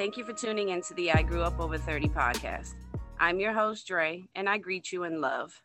thank 0.00 0.16
you 0.16 0.24
for 0.24 0.32
tuning 0.32 0.70
into 0.70 0.94
the 0.94 1.12
I 1.12 1.20
Grew 1.20 1.42
Up 1.42 1.60
Over 1.60 1.76
30 1.76 2.08
podcast. 2.08 2.72
I'm 3.18 3.38
your 3.38 3.52
host, 3.52 3.86
Dre, 3.86 4.24
and 4.34 4.48
I 4.48 4.56
greet 4.56 4.92
you 4.92 5.04
in 5.04 5.20
love. 5.20 5.60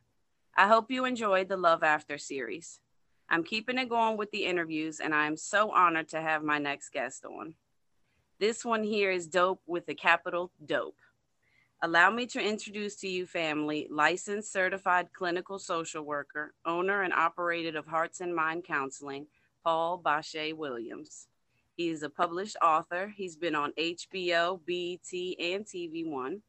I 0.58 0.68
hope 0.68 0.92
you 0.92 1.06
enjoyed 1.06 1.48
the 1.48 1.56
Love 1.56 1.84
After 1.84 2.18
series. 2.18 2.82
I'm 3.30 3.46
keeping 3.46 3.78
it 3.78 3.88
going 3.88 4.18
with 4.18 4.32
the 4.32 4.44
interviews, 4.44 5.00
and 5.00 5.16
I'm 5.16 5.38
so 5.38 5.72
honored 5.72 6.10
to 6.10 6.22
have 6.22 6.44
my 6.44 6.58
next 6.58 6.90
guest 6.90 7.24
on. 7.24 7.54
This 8.38 8.66
one 8.66 8.84
here 8.84 9.10
is 9.10 9.26
dope 9.26 9.62
with 9.68 9.88
a 9.88 9.96
capital 9.96 10.52
dope. 10.66 11.00
Allow 11.82 12.12
me 12.12 12.26
to 12.26 12.42
introduce 12.42 12.98
to 12.98 13.08
you, 13.08 13.26
family, 13.26 13.88
licensed 13.90 14.52
certified 14.52 15.14
clinical 15.14 15.60
social 15.60 16.04
worker, 16.04 16.54
owner 16.66 17.04
and 17.04 17.14
operator 17.14 17.80
of 17.80 17.86
Hearts 17.86 18.20
in 18.20 18.36
Mind 18.36 18.66
Counseling, 18.66 19.28
Paul 19.64 20.02
Bashea 20.06 20.54
Williams. 20.54 21.28
He 21.76 21.90
is 21.90 22.04
a 22.04 22.10
published 22.10 22.56
author. 22.62 23.14
He's 23.16 23.36
been 23.36 23.56
on 23.56 23.74
HBO, 23.78 24.60
BET, 24.66 25.12
and 25.40 25.66
TV 25.66 26.10
One. 26.10 26.42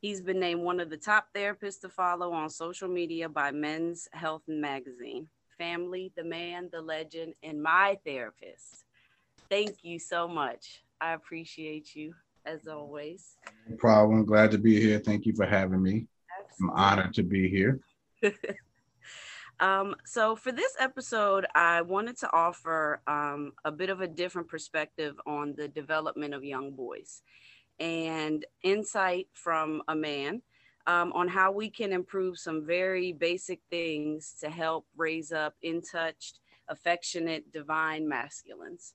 He's 0.00 0.20
been 0.20 0.38
named 0.38 0.62
one 0.62 0.78
of 0.78 0.90
the 0.90 0.96
top 0.96 1.28
therapists 1.34 1.80
to 1.80 1.88
follow 1.88 2.32
on 2.32 2.50
social 2.50 2.88
media 2.88 3.28
by 3.28 3.50
Men's 3.50 4.08
Health 4.12 4.42
Magazine. 4.46 5.28
Family, 5.56 6.12
the 6.16 6.22
man, 6.22 6.68
the 6.70 6.80
legend, 6.80 7.34
and 7.42 7.62
my 7.62 7.98
therapist. 8.04 8.84
Thank 9.50 9.82
you 9.82 9.98
so 9.98 10.28
much. 10.28 10.82
I 11.00 11.14
appreciate 11.14 11.96
you 11.96 12.14
as 12.44 12.68
always. 12.68 13.36
No 13.68 13.76
problem. 13.76 14.24
Glad 14.24 14.50
to 14.52 14.58
be 14.58 14.78
here. 14.80 14.98
Thank 14.98 15.24
you 15.26 15.34
for 15.34 15.46
having 15.46 15.82
me. 15.82 16.06
Absolutely. 16.38 16.74
I'm 16.76 16.98
honored 16.98 17.14
to 17.14 17.22
be 17.22 17.48
here. 17.48 17.80
Um, 19.60 19.96
so 20.04 20.36
for 20.36 20.52
this 20.52 20.76
episode, 20.78 21.46
I 21.54 21.82
wanted 21.82 22.16
to 22.18 22.32
offer 22.32 23.00
um, 23.06 23.52
a 23.64 23.72
bit 23.72 23.90
of 23.90 24.00
a 24.00 24.06
different 24.06 24.48
perspective 24.48 25.20
on 25.26 25.54
the 25.56 25.66
development 25.66 26.32
of 26.32 26.44
young 26.44 26.70
boys 26.70 27.22
and 27.80 28.44
insight 28.62 29.28
from 29.32 29.82
a 29.88 29.96
man 29.96 30.42
um, 30.86 31.12
on 31.12 31.28
how 31.28 31.50
we 31.50 31.70
can 31.70 31.92
improve 31.92 32.38
some 32.38 32.64
very 32.64 33.12
basic 33.12 33.60
things 33.68 34.34
to 34.40 34.48
help 34.48 34.86
raise 34.96 35.32
up 35.32 35.54
in 35.62 35.82
touch, 35.82 36.34
affectionate, 36.68 37.52
divine 37.52 38.08
masculines. 38.08 38.94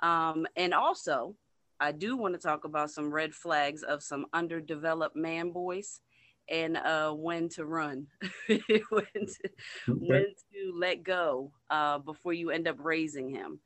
Um, 0.00 0.46
and 0.56 0.72
also, 0.72 1.34
I 1.80 1.92
do 1.92 2.16
want 2.16 2.34
to 2.34 2.40
talk 2.40 2.64
about 2.64 2.90
some 2.90 3.12
red 3.12 3.34
flags 3.34 3.82
of 3.82 4.02
some 4.02 4.26
underdeveloped 4.32 5.16
man 5.16 5.50
boys 5.50 6.00
and 6.50 6.76
uh, 6.76 7.12
when 7.12 7.48
to 7.50 7.64
run, 7.64 8.06
when, 8.46 9.06
to, 9.14 9.50
when 9.88 10.26
to 10.52 10.72
let 10.74 11.02
go 11.02 11.52
uh, 11.70 11.98
before 11.98 12.32
you 12.32 12.50
end 12.50 12.68
up 12.68 12.76
raising 12.78 13.28
him. 13.28 13.60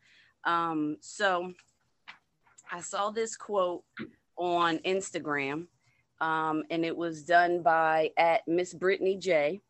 Um, 0.45 0.97
so 1.01 1.53
I 2.71 2.81
saw 2.81 3.11
this 3.11 3.37
quote 3.37 3.85
on 4.37 4.79
Instagram, 4.79 5.67
um, 6.21 6.63
and 6.71 6.85
it 6.85 6.97
was 6.97 7.23
done 7.23 7.63
by 7.63 8.11
at 8.17 8.47
Miss 8.49 8.73
Brittany 8.73 9.17
J. 9.17 9.61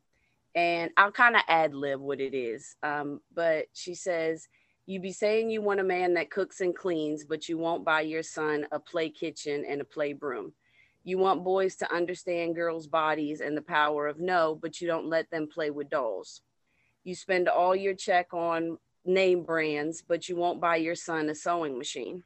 And 0.55 0.91
I'll 0.99 1.13
kind 1.13 1.35
of 1.35 1.43
ad 1.49 1.75
lib 1.75 1.99
what 2.01 2.21
it 2.21 2.35
is. 2.35 2.77
Um, 2.83 3.21
but 3.35 3.67
she 3.73 3.95
says, 3.95 4.49
You 4.85 5.01
be 5.01 5.13
saying 5.13 5.51
you 5.51 5.63
want 5.63 5.81
a 5.81 5.85
man 5.85 6.15
that 6.15 6.31
cooks 6.31 6.61
and 6.61 6.77
cleans, 6.77 7.25
but 7.25 7.49
you 7.49 7.57
won't 7.57 7.87
buy 7.87 8.03
your 8.03 8.23
son 8.23 8.67
a 8.71 8.79
play 8.79 9.09
kitchen 9.09 9.65
and 9.67 9.81
a 9.81 9.85
play 9.85 10.13
broom. 10.13 10.53
You 11.05 11.19
want 11.19 11.45
boys 11.45 11.77
to 11.77 11.93
understand 11.93 12.55
girls' 12.55 12.87
bodies 12.87 13.41
and 13.41 13.57
the 13.57 13.63
power 13.63 14.07
of 14.07 14.21
no, 14.21 14.59
but 14.61 14.81
you 14.81 14.87
don't 14.87 15.09
let 15.09 15.31
them 15.31 15.49
play 15.49 15.71
with 15.71 15.91
dolls. 15.91 16.43
You 17.03 17.15
spend 17.15 17.49
all 17.49 17.75
your 17.75 17.95
check 17.95 18.33
on 18.33 18.79
name 19.05 19.43
brands, 19.43 20.03
but 20.07 20.29
you 20.29 20.37
won't 20.37 20.61
buy 20.61 20.77
your 20.77 20.95
son 20.95 21.29
a 21.29 21.35
sewing 21.35 21.77
machine. 21.77 22.23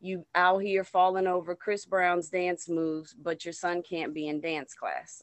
You 0.00 0.26
out 0.34 0.58
here 0.58 0.84
falling 0.84 1.26
over 1.26 1.54
Chris 1.54 1.86
Brown's 1.86 2.28
dance 2.28 2.68
moves, 2.68 3.14
but 3.14 3.46
your 3.46 3.54
son 3.54 3.82
can't 3.82 4.12
be 4.12 4.28
in 4.28 4.40
dance 4.40 4.74
class. 4.74 5.22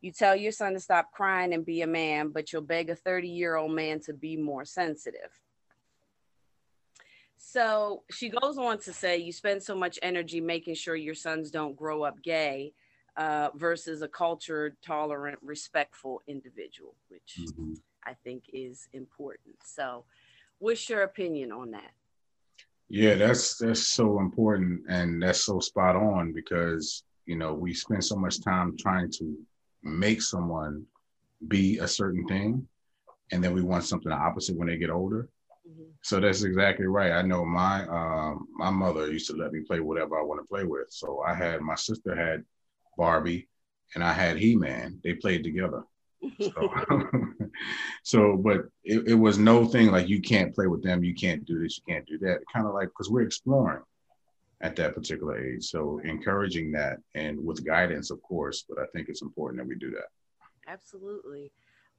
You 0.00 0.10
tell 0.10 0.34
your 0.34 0.52
son 0.52 0.72
to 0.72 0.80
stop 0.80 1.12
crying 1.12 1.52
and 1.52 1.66
be 1.66 1.82
a 1.82 1.86
man, 1.86 2.28
but 2.28 2.50
you'll 2.52 2.62
beg 2.62 2.88
a 2.88 2.96
30 2.96 3.28
year 3.28 3.56
old 3.56 3.72
man 3.72 4.00
to 4.00 4.14
be 4.14 4.36
more 4.36 4.64
sensitive. 4.64 5.38
So 7.38 8.02
she 8.10 8.28
goes 8.28 8.58
on 8.58 8.78
to 8.80 8.92
say, 8.92 9.18
you 9.18 9.32
spend 9.32 9.62
so 9.62 9.74
much 9.74 9.98
energy 10.02 10.40
making 10.40 10.74
sure 10.74 10.96
your 10.96 11.14
sons 11.14 11.50
don't 11.50 11.76
grow 11.76 12.02
up 12.02 12.22
gay 12.22 12.72
uh, 13.16 13.50
versus 13.54 14.02
a 14.02 14.08
cultured, 14.08 14.76
tolerant, 14.84 15.38
respectful 15.42 16.22
individual, 16.26 16.94
which 17.08 17.36
mm-hmm. 17.40 17.74
I 18.04 18.14
think 18.24 18.44
is 18.52 18.88
important. 18.92 19.56
So, 19.64 20.04
what's 20.58 20.88
your 20.88 21.02
opinion 21.02 21.52
on 21.52 21.70
that? 21.72 21.92
Yeah, 22.88 23.14
that's 23.14 23.56
that's 23.58 23.86
so 23.88 24.20
important 24.20 24.82
and 24.88 25.22
that's 25.22 25.44
so 25.44 25.58
spot 25.58 25.96
on 25.96 26.32
because 26.32 27.02
you 27.26 27.36
know 27.36 27.52
we 27.52 27.74
spend 27.74 28.04
so 28.04 28.16
much 28.16 28.42
time 28.42 28.76
trying 28.78 29.10
to 29.12 29.36
make 29.82 30.22
someone 30.22 30.84
be 31.48 31.78
a 31.78 31.88
certain 31.88 32.26
thing, 32.26 32.66
and 33.32 33.42
then 33.42 33.54
we 33.54 33.62
want 33.62 33.84
something 33.84 34.10
the 34.10 34.16
opposite 34.16 34.56
when 34.56 34.68
they 34.68 34.76
get 34.76 34.90
older. 34.90 35.28
So 36.02 36.20
that's 36.20 36.44
exactly 36.44 36.86
right. 36.86 37.12
I 37.12 37.22
know 37.22 37.44
my 37.44 37.84
um, 37.88 38.46
my 38.52 38.70
mother 38.70 39.10
used 39.10 39.28
to 39.30 39.36
let 39.36 39.52
me 39.52 39.60
play 39.66 39.80
whatever 39.80 40.18
I 40.18 40.22
want 40.22 40.40
to 40.40 40.46
play 40.46 40.64
with. 40.64 40.86
So 40.90 41.22
I 41.26 41.34
had 41.34 41.60
my 41.60 41.74
sister 41.74 42.14
had 42.14 42.44
Barbie, 42.96 43.48
and 43.94 44.04
I 44.04 44.12
had 44.12 44.36
He 44.36 44.54
Man. 44.54 45.00
They 45.02 45.14
played 45.14 45.42
together. 45.42 45.82
So, 46.40 46.70
so 48.04 48.36
but 48.36 48.66
it, 48.84 49.08
it, 49.08 49.14
was 49.14 49.38
no 49.38 49.64
thing 49.64 49.90
like 49.90 50.08
you 50.08 50.20
can't 50.20 50.54
play 50.54 50.66
with 50.66 50.82
them, 50.82 51.04
you 51.04 51.14
can't 51.14 51.44
do 51.44 51.60
this, 51.60 51.78
you 51.78 51.92
can't 51.92 52.06
do 52.06 52.18
that. 52.18 52.38
Kind 52.52 52.66
of 52.66 52.74
like 52.74 52.88
because 52.88 53.10
we're 53.10 53.22
exploring 53.22 53.82
at 54.60 54.76
that 54.76 54.94
particular 54.94 55.38
age. 55.44 55.64
So 55.64 56.00
encouraging 56.04 56.72
that 56.72 56.98
and 57.14 57.44
with 57.44 57.64
guidance, 57.66 58.10
of 58.10 58.22
course. 58.22 58.64
But 58.68 58.78
I 58.78 58.86
think 58.94 59.08
it's 59.08 59.22
important 59.22 59.60
that 59.60 59.68
we 59.68 59.74
do 59.74 59.90
that. 59.90 60.06
Absolutely, 60.68 61.52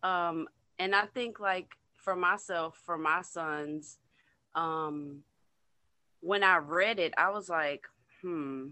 um, 0.04 0.48
and 0.80 0.96
I 0.96 1.06
think 1.08 1.40
like 1.40 1.70
for 2.08 2.16
myself, 2.16 2.80
for 2.86 2.98
my 2.98 3.22
sons, 3.22 3.98
um, 4.56 5.24
when 6.22 6.42
I 6.42 6.56
read 6.56 7.00
it, 7.00 7.14
I 7.18 7.32
was 7.32 7.50
like, 7.50 7.84
hmm, 8.22 8.68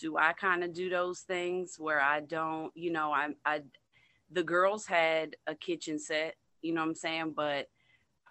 do 0.00 0.16
I 0.16 0.32
kind 0.32 0.64
of 0.64 0.72
do 0.72 0.88
those 0.88 1.20
things 1.20 1.76
where 1.78 2.00
I 2.00 2.20
don't, 2.20 2.74
you 2.74 2.92
know, 2.92 3.12
I, 3.12 3.34
I, 3.44 3.60
the 4.32 4.42
girls 4.42 4.86
had 4.86 5.36
a 5.46 5.54
kitchen 5.54 5.98
set, 5.98 6.36
you 6.62 6.72
know 6.72 6.80
what 6.80 6.88
I'm 6.88 6.94
saying, 6.94 7.34
but 7.36 7.68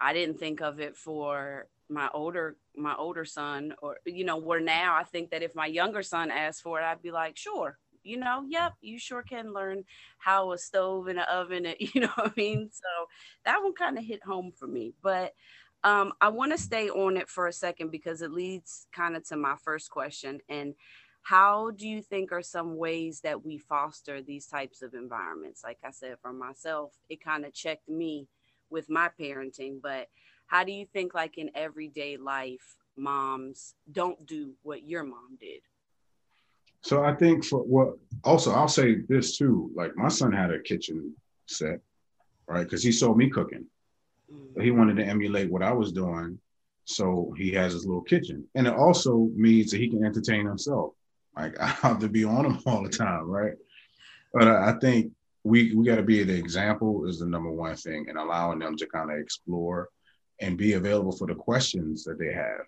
I 0.00 0.12
didn't 0.12 0.40
think 0.40 0.60
of 0.60 0.80
it 0.80 0.96
for 0.96 1.68
my 1.88 2.08
older 2.12 2.56
my 2.76 2.96
older 2.96 3.24
son 3.24 3.74
or 3.80 3.98
you 4.06 4.24
know 4.24 4.36
where 4.36 4.60
now 4.60 4.94
i 4.94 5.02
think 5.02 5.28
that 5.30 5.42
if 5.42 5.56
my 5.56 5.66
younger 5.66 6.04
son 6.04 6.30
asked 6.30 6.62
for 6.62 6.78
it 6.78 6.84
i'd 6.84 7.02
be 7.02 7.10
like 7.10 7.36
sure 7.36 7.76
you 8.02 8.16
know, 8.16 8.44
yep, 8.48 8.72
you 8.80 8.98
sure 8.98 9.22
can 9.22 9.52
learn 9.52 9.84
how 10.18 10.52
a 10.52 10.58
stove 10.58 11.06
and 11.08 11.18
an 11.18 11.26
oven, 11.30 11.66
you 11.80 12.00
know 12.02 12.10
what 12.14 12.28
I 12.28 12.32
mean? 12.36 12.70
So 12.72 13.06
that 13.44 13.62
one 13.62 13.74
kind 13.74 13.98
of 13.98 14.04
hit 14.04 14.22
home 14.24 14.52
for 14.56 14.66
me. 14.66 14.94
But 15.02 15.34
um, 15.82 16.12
I 16.20 16.28
want 16.28 16.52
to 16.52 16.58
stay 16.58 16.90
on 16.90 17.16
it 17.16 17.28
for 17.28 17.46
a 17.46 17.52
second 17.52 17.90
because 17.90 18.22
it 18.22 18.32
leads 18.32 18.86
kind 18.92 19.16
of 19.16 19.26
to 19.28 19.36
my 19.36 19.56
first 19.64 19.90
question. 19.90 20.40
And 20.48 20.74
how 21.22 21.70
do 21.70 21.86
you 21.88 22.02
think 22.02 22.32
are 22.32 22.42
some 22.42 22.76
ways 22.76 23.20
that 23.22 23.44
we 23.44 23.58
foster 23.58 24.22
these 24.22 24.46
types 24.46 24.82
of 24.82 24.94
environments? 24.94 25.62
Like 25.64 25.78
I 25.84 25.90
said, 25.90 26.16
for 26.20 26.32
myself, 26.32 26.92
it 27.08 27.22
kind 27.22 27.44
of 27.44 27.54
checked 27.54 27.88
me 27.88 28.28
with 28.70 28.88
my 28.88 29.10
parenting, 29.20 29.80
but 29.82 30.08
how 30.46 30.64
do 30.64 30.72
you 30.72 30.86
think, 30.86 31.14
like 31.14 31.38
in 31.38 31.50
everyday 31.54 32.16
life, 32.16 32.76
moms 32.96 33.74
don't 33.90 34.26
do 34.26 34.54
what 34.62 34.82
your 34.82 35.04
mom 35.04 35.36
did? 35.40 35.60
So 36.82 37.04
I 37.04 37.14
think 37.14 37.44
for 37.44 37.60
what 37.60 37.98
also 38.24 38.52
I'll 38.52 38.68
say 38.68 38.96
this 39.08 39.36
too. 39.36 39.70
Like 39.74 39.96
my 39.96 40.08
son 40.08 40.32
had 40.32 40.50
a 40.50 40.60
kitchen 40.60 41.14
set, 41.46 41.80
right? 42.48 42.64
Because 42.64 42.82
he 42.82 42.92
saw 42.92 43.14
me 43.14 43.28
cooking. 43.28 43.66
But 44.54 44.64
he 44.64 44.70
wanted 44.70 44.96
to 44.96 45.04
emulate 45.04 45.50
what 45.50 45.62
I 45.62 45.72
was 45.72 45.92
doing. 45.92 46.38
So 46.84 47.34
he 47.36 47.50
has 47.52 47.72
his 47.72 47.84
little 47.84 48.02
kitchen. 48.02 48.46
And 48.54 48.66
it 48.66 48.74
also 48.74 49.28
means 49.34 49.70
that 49.70 49.78
he 49.78 49.88
can 49.88 50.04
entertain 50.04 50.46
himself. 50.46 50.94
Like 51.36 51.58
I 51.60 51.66
have 51.66 51.98
to 52.00 52.08
be 52.08 52.24
on 52.24 52.46
him 52.46 52.58
all 52.66 52.82
the 52.82 52.88
time, 52.88 53.24
right? 53.24 53.54
But 54.32 54.48
I 54.48 54.72
think 54.80 55.12
we 55.44 55.74
we 55.74 55.86
got 55.86 55.96
to 55.96 56.02
be 56.02 56.22
the 56.22 56.36
example 56.36 57.06
is 57.06 57.18
the 57.18 57.26
number 57.26 57.50
one 57.50 57.76
thing 57.76 58.06
and 58.08 58.18
allowing 58.18 58.58
them 58.58 58.76
to 58.76 58.86
kind 58.86 59.10
of 59.10 59.18
explore 59.18 59.88
and 60.40 60.56
be 60.56 60.74
available 60.74 61.12
for 61.12 61.26
the 61.26 61.34
questions 61.34 62.04
that 62.04 62.18
they 62.18 62.32
have. 62.32 62.66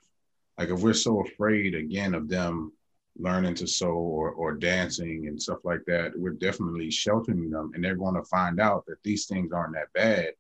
Like 0.59 0.71
if 0.71 0.81
we're 0.81 0.93
so 0.95 1.23
afraid 1.23 1.75
again 1.75 2.15
of 2.15 2.29
them 2.29 2.73
learning 3.19 3.55
to 3.55 3.67
sew 3.67 3.93
or, 3.93 4.31
or 4.31 4.55
dancing 4.55 5.27
and 5.29 5.41
stuff 5.41 5.59
like 5.65 5.85
that, 5.87 6.13
we're 6.17 6.31
definitely 6.31 6.91
sheltering 6.91 7.51
them 7.51 7.73
and 7.75 7.85
they're 7.85 7.95
going 7.95 8.15
to 8.15 8.25
find 8.25 8.61
out 8.61 8.85
that 8.87 9.03
these 9.03 9.27
things 9.27 9.53
aren't 9.53 9.75
that 9.75 9.93
bad, 9.95 10.33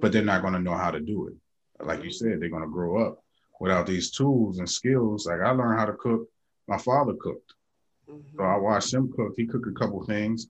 but 0.00 0.12
they're 0.12 0.24
not 0.24 0.42
going 0.42 0.54
to 0.54 0.60
know 0.60 0.74
how 0.74 0.90
to 0.90 1.00
do 1.00 1.28
it. 1.28 1.84
Like 1.84 2.04
you 2.04 2.10
said, 2.10 2.40
they're 2.40 2.48
going 2.48 2.62
to 2.62 2.68
grow 2.68 3.04
up 3.04 3.22
without 3.60 3.86
these 3.86 4.10
tools 4.10 4.58
and 4.58 4.68
skills. 4.68 5.26
Like 5.26 5.40
I 5.40 5.50
learned 5.50 5.78
how 5.78 5.86
to 5.86 5.94
cook. 5.94 6.28
My 6.68 6.78
father 6.78 7.14
cooked. 7.14 7.54
Mm-hmm. 8.08 8.38
So 8.38 8.44
I 8.44 8.56
watched 8.56 8.94
him 8.94 9.12
cook. 9.14 9.34
He 9.36 9.46
cooked 9.46 9.68
a 9.68 9.72
couple 9.72 10.02
things. 10.04 10.48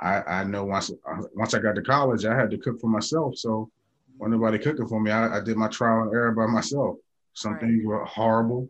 I, 0.00 0.22
I 0.22 0.44
know 0.44 0.64
once 0.64 0.90
once 1.34 1.54
I 1.54 1.60
got 1.60 1.76
to 1.76 1.82
college, 1.82 2.24
I 2.24 2.34
had 2.34 2.50
to 2.50 2.58
cook 2.58 2.80
for 2.80 2.88
myself. 2.88 3.38
So 3.38 3.70
when 4.18 4.30
nobody 4.30 4.58
cooking 4.58 4.88
for 4.88 5.00
me, 5.00 5.10
I, 5.10 5.38
I 5.38 5.40
did 5.40 5.56
my 5.56 5.68
trial 5.68 6.02
and 6.02 6.12
error 6.12 6.32
by 6.32 6.46
myself. 6.46 6.96
Some 7.34 7.52
right. 7.52 7.60
things 7.60 7.84
were 7.84 8.04
horrible, 8.04 8.68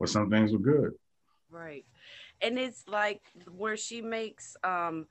but 0.00 0.08
some 0.08 0.30
things 0.30 0.52
were 0.52 0.58
good. 0.58 0.92
Right. 1.52 1.84
And 2.40 2.58
it's 2.58 2.88
like 2.88 3.22
where 3.54 3.76
she 3.76 4.00
makes 4.00 4.56
um 4.64 5.06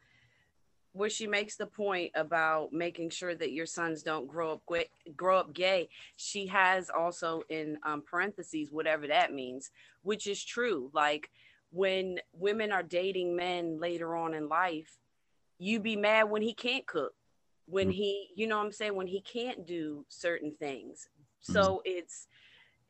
where 0.93 1.09
she 1.09 1.25
makes 1.25 1.55
the 1.55 1.65
point 1.65 2.11
about 2.15 2.73
making 2.73 3.09
sure 3.09 3.33
that 3.33 3.53
your 3.53 3.65
sons 3.65 4.03
don't 4.03 4.27
grow 4.27 4.51
up 4.51 4.61
quick, 4.65 4.91
grow 5.15 5.37
up 5.37 5.53
gay 5.53 5.87
she 6.17 6.47
has 6.47 6.89
also 6.89 7.43
in 7.49 7.77
um, 7.83 8.01
parentheses 8.01 8.71
whatever 8.71 9.07
that 9.07 9.33
means 9.33 9.71
which 10.01 10.27
is 10.27 10.43
true 10.43 10.89
like 10.93 11.29
when 11.71 12.19
women 12.33 12.71
are 12.71 12.83
dating 12.83 13.35
men 13.35 13.79
later 13.79 14.15
on 14.15 14.33
in 14.33 14.49
life 14.49 14.97
you 15.59 15.79
be 15.79 15.95
mad 15.95 16.23
when 16.23 16.41
he 16.41 16.53
can't 16.53 16.85
cook 16.85 17.13
when 17.65 17.87
mm-hmm. 17.87 17.93
he 17.93 18.29
you 18.35 18.47
know 18.47 18.57
what 18.57 18.65
i'm 18.65 18.71
saying 18.71 18.95
when 18.95 19.07
he 19.07 19.21
can't 19.21 19.65
do 19.65 20.05
certain 20.09 20.53
things 20.59 21.07
so 21.39 21.61
mm-hmm. 21.61 21.97
it's 21.97 22.27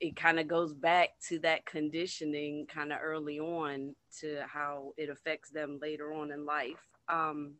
it 0.01 0.15
kind 0.15 0.39
of 0.39 0.47
goes 0.47 0.73
back 0.73 1.09
to 1.29 1.39
that 1.39 1.65
conditioning 1.65 2.65
kind 2.67 2.91
of 2.91 2.99
early 3.01 3.39
on 3.39 3.95
to 4.19 4.43
how 4.47 4.91
it 4.97 5.09
affects 5.09 5.49
them 5.51 5.79
later 5.81 6.11
on 6.13 6.31
in 6.31 6.45
life 6.45 6.89
um 7.07 7.53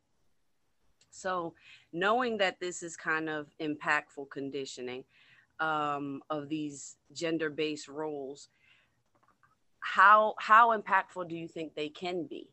so, 1.11 1.53
knowing 1.91 2.38
that 2.38 2.59
this 2.59 2.81
is 2.81 2.95
kind 2.95 3.29
of 3.29 3.47
impactful 3.61 4.29
conditioning 4.31 5.03
um, 5.59 6.21
of 6.29 6.47
these 6.49 6.95
gender-based 7.13 7.89
roles, 7.89 8.47
how 9.81 10.35
how 10.39 10.77
impactful 10.77 11.27
do 11.27 11.35
you 11.35 11.47
think 11.47 11.75
they 11.75 11.89
can 11.89 12.25
be 12.25 12.49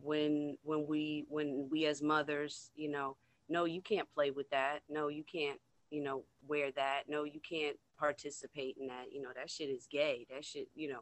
when 0.00 0.58
when 0.62 0.86
we 0.86 1.24
when 1.28 1.68
we 1.70 1.86
as 1.86 2.02
mothers, 2.02 2.70
you 2.74 2.90
know, 2.90 3.16
no, 3.48 3.64
you 3.64 3.80
can't 3.80 4.12
play 4.12 4.30
with 4.30 4.50
that. 4.50 4.80
No, 4.88 5.08
you 5.08 5.22
can't, 5.30 5.60
you 5.90 6.02
know, 6.02 6.24
wear 6.46 6.70
that. 6.72 7.02
No, 7.08 7.24
you 7.24 7.40
can't 7.40 7.76
participate 7.98 8.76
in 8.80 8.88
that. 8.88 9.06
You 9.12 9.22
know, 9.22 9.30
that 9.34 9.50
shit 9.50 9.68
is 9.68 9.86
gay. 9.90 10.26
That 10.30 10.44
shit, 10.44 10.68
you 10.74 10.88
know. 10.88 11.00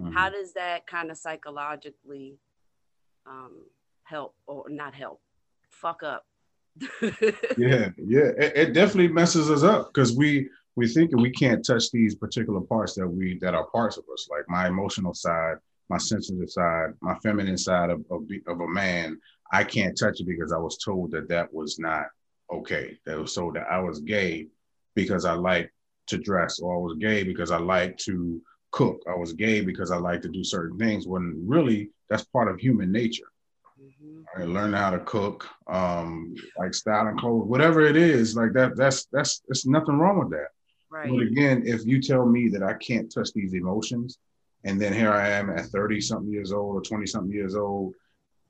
Mm-hmm. 0.00 0.12
How 0.12 0.30
does 0.30 0.54
that 0.54 0.86
kind 0.86 1.10
of 1.10 1.18
psychologically 1.18 2.38
um, 3.26 3.66
help 4.04 4.34
or 4.46 4.68
not 4.68 4.94
help? 4.94 5.20
fuck 5.72 6.02
up. 6.02 6.26
yeah, 7.58 7.90
yeah, 7.98 8.30
it, 8.38 8.52
it, 8.56 8.72
definitely 8.72 9.08
messes 9.08 9.50
us 9.50 9.62
up 9.62 9.92
because 9.92 10.16
we 10.16 10.48
we 10.74 10.88
think 10.88 11.14
we 11.14 11.30
can't 11.30 11.64
touch 11.66 11.90
these 11.90 12.14
particular 12.14 12.60
parts 12.60 12.94
that 12.94 13.06
we 13.06 13.38
that 13.40 13.54
are 13.54 13.66
parts 13.66 13.98
of 13.98 14.04
us, 14.10 14.26
like 14.30 14.44
my 14.48 14.68
emotional 14.68 15.12
side, 15.12 15.56
my 15.90 15.98
sensitive 15.98 16.48
side, 16.48 16.94
my 17.02 17.14
feminine 17.22 17.58
side 17.58 17.90
of 17.90 18.02
of, 18.10 18.22
of 18.46 18.60
a 18.60 18.68
man. 18.68 19.20
I 19.52 19.64
can't 19.64 19.98
touch 19.98 20.20
it 20.20 20.26
because 20.26 20.50
I 20.50 20.56
was 20.56 20.78
told 20.78 21.10
that 21.10 21.28
that 21.28 21.52
was 21.52 21.78
not 21.78 22.06
okay. 22.52 22.98
That 23.06 23.18
was 23.18 23.34
told 23.34 23.54
that 23.54 23.66
I 23.70 23.80
was 23.80 24.00
gay 24.00 24.48
because 24.94 25.24
I 25.24 25.32
like 25.32 25.72
to 26.08 26.18
dress, 26.18 26.60
or 26.60 26.74
I 26.74 26.78
was 26.78 26.96
gay 26.98 27.22
because 27.22 27.50
I 27.50 27.58
like 27.58 27.96
to 27.98 28.40
cook. 28.70 29.02
I 29.08 29.14
was 29.14 29.32
gay 29.32 29.60
because 29.60 29.90
I 29.90 29.96
like 29.96 30.22
to 30.22 30.28
do 30.28 30.44
certain 30.44 30.78
things. 30.78 31.06
When 31.06 31.44
really 31.46 31.90
that's 32.08 32.24
part 32.24 32.48
of 32.48 32.58
human 32.58 32.92
nature. 32.92 33.24
Mm-hmm. 33.80 34.52
learn 34.52 34.72
how 34.72 34.90
to 34.90 35.00
cook, 35.00 35.48
um, 35.66 36.34
like 36.56 36.72
styling 36.72 37.18
clothes, 37.18 37.48
whatever 37.48 37.80
it 37.80 37.96
is, 37.96 38.36
like 38.36 38.52
that. 38.52 38.76
That's 38.76 39.06
that's 39.06 39.42
there's 39.48 39.66
nothing 39.66 39.98
wrong 39.98 40.18
with 40.20 40.30
that. 40.30 40.48
Right. 40.90 41.10
But 41.10 41.20
again, 41.20 41.62
if 41.64 41.84
you 41.86 42.00
tell 42.00 42.26
me 42.26 42.48
that 42.50 42.62
I 42.62 42.74
can't 42.74 43.12
touch 43.12 43.32
these 43.32 43.54
emotions, 43.54 44.18
and 44.64 44.80
then 44.80 44.92
here 44.92 45.12
I 45.12 45.30
am 45.30 45.50
at 45.50 45.66
30 45.66 46.00
something 46.00 46.30
years 46.30 46.52
old 46.52 46.76
or 46.76 46.82
20 46.82 47.06
something 47.06 47.32
years 47.32 47.56
old, 47.56 47.94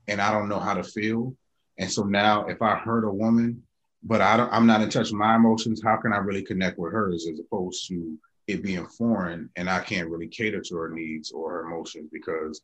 and 0.07 0.21
I 0.21 0.31
don't 0.31 0.49
know 0.49 0.59
how 0.59 0.73
to 0.73 0.83
feel. 0.83 1.35
And 1.79 1.91
so 1.91 2.03
now 2.03 2.45
if 2.45 2.61
I 2.61 2.75
hurt 2.75 3.05
a 3.05 3.11
woman, 3.11 3.63
but 4.03 4.21
I 4.21 4.37
don't, 4.37 4.51
I'm 4.51 4.67
not 4.67 4.81
in 4.81 4.89
touch 4.89 5.11
with 5.11 5.19
my 5.19 5.35
emotions, 5.35 5.81
how 5.83 5.97
can 5.97 6.13
I 6.13 6.17
really 6.17 6.43
connect 6.43 6.77
with 6.77 6.91
hers 6.91 7.27
as 7.31 7.39
opposed 7.39 7.87
to 7.87 8.17
it 8.47 8.61
being 8.61 8.85
foreign 8.87 9.49
and 9.55 9.69
I 9.69 9.79
can't 9.79 10.09
really 10.09 10.27
cater 10.27 10.61
to 10.61 10.75
her 10.75 10.89
needs 10.89 11.31
or 11.31 11.51
her 11.51 11.65
emotions 11.65 12.09
because 12.11 12.61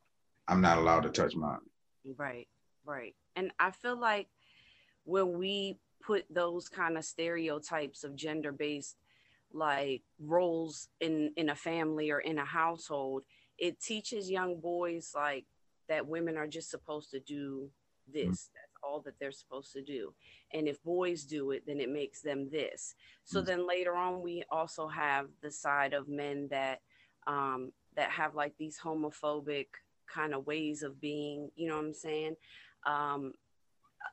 I'm 0.47 0.61
not 0.61 0.77
allowed 0.77 1.01
to 1.01 1.09
touch 1.09 1.35
mine. 1.35 1.59
Right. 2.17 2.47
Right. 2.85 3.15
And 3.35 3.51
I 3.59 3.71
feel 3.71 3.97
like 3.97 4.27
when 5.03 5.37
we 5.37 5.77
put 6.01 6.25
those 6.29 6.67
kind 6.67 6.97
of 6.97 7.05
stereotypes 7.05 8.03
of 8.03 8.15
gender 8.15 8.51
based 8.51 8.95
like 9.51 10.03
roles 10.19 10.89
in 10.99 11.31
in 11.35 11.49
a 11.49 11.55
family 11.55 12.11
or 12.11 12.19
in 12.19 12.37
a 12.37 12.45
household, 12.45 13.23
it 13.57 13.79
teaches 13.79 14.29
young 14.29 14.59
boys 14.59 15.11
like 15.15 15.45
that 15.87 16.07
women 16.07 16.37
are 16.37 16.47
just 16.47 16.69
supposed 16.69 17.11
to 17.11 17.19
do 17.19 17.69
this. 18.11 18.49
All 18.83 19.01
that 19.01 19.15
they're 19.19 19.31
supposed 19.31 19.73
to 19.73 19.81
do. 19.81 20.13
And 20.53 20.67
if 20.67 20.81
boys 20.83 21.23
do 21.23 21.51
it, 21.51 21.63
then 21.67 21.79
it 21.79 21.89
makes 21.89 22.21
them 22.21 22.49
this. 22.51 22.95
So 23.23 23.39
mm-hmm. 23.39 23.47
then 23.47 23.67
later 23.67 23.95
on, 23.95 24.21
we 24.21 24.43
also 24.51 24.87
have 24.87 25.27
the 25.41 25.51
side 25.51 25.93
of 25.93 26.07
men 26.07 26.47
that 26.51 26.81
um, 27.27 27.71
that 27.95 28.09
have 28.11 28.35
like 28.35 28.53
these 28.57 28.79
homophobic 28.83 29.67
kind 30.13 30.33
of 30.33 30.47
ways 30.47 30.83
of 30.83 30.99
being. 31.01 31.49
You 31.55 31.69
know 31.69 31.75
what 31.75 31.85
I'm 31.85 31.93
saying? 31.93 32.35
Um, 32.85 33.33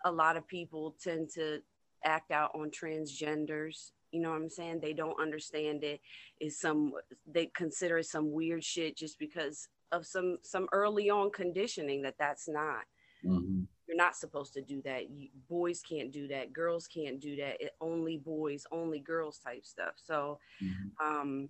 a 0.04 0.12
lot 0.12 0.36
of 0.36 0.46
people 0.46 0.96
tend 1.02 1.30
to 1.34 1.60
act 2.04 2.30
out 2.30 2.50
on 2.54 2.70
transgenders. 2.70 3.90
You 4.12 4.20
know 4.20 4.30
what 4.30 4.40
I'm 4.40 4.50
saying? 4.50 4.80
They 4.80 4.92
don't 4.92 5.20
understand 5.20 5.84
it. 5.84 6.00
Is 6.40 6.60
some 6.60 6.92
they 7.26 7.46
consider 7.54 7.98
it 7.98 8.06
some 8.06 8.32
weird 8.32 8.64
shit 8.64 8.96
just 8.96 9.18
because 9.18 9.68
of 9.92 10.06
some 10.06 10.38
some 10.42 10.68
early 10.72 11.10
on 11.10 11.30
conditioning 11.30 12.02
that 12.02 12.16
that's 12.18 12.48
not. 12.48 12.84
Mm-hmm. 13.24 13.62
You're 13.96 14.04
not 14.04 14.16
supposed 14.16 14.52
to 14.54 14.60
do 14.60 14.82
that. 14.82 15.10
You, 15.10 15.28
boys 15.48 15.80
can't 15.80 16.12
do 16.12 16.28
that. 16.28 16.52
Girls 16.52 16.86
can't 16.86 17.18
do 17.18 17.36
that. 17.36 17.60
It, 17.60 17.72
only 17.80 18.18
boys, 18.18 18.66
only 18.70 18.98
girls 18.98 19.38
type 19.38 19.64
stuff. 19.64 19.94
So, 19.96 20.38
mm-hmm. 20.62 21.06
um, 21.06 21.48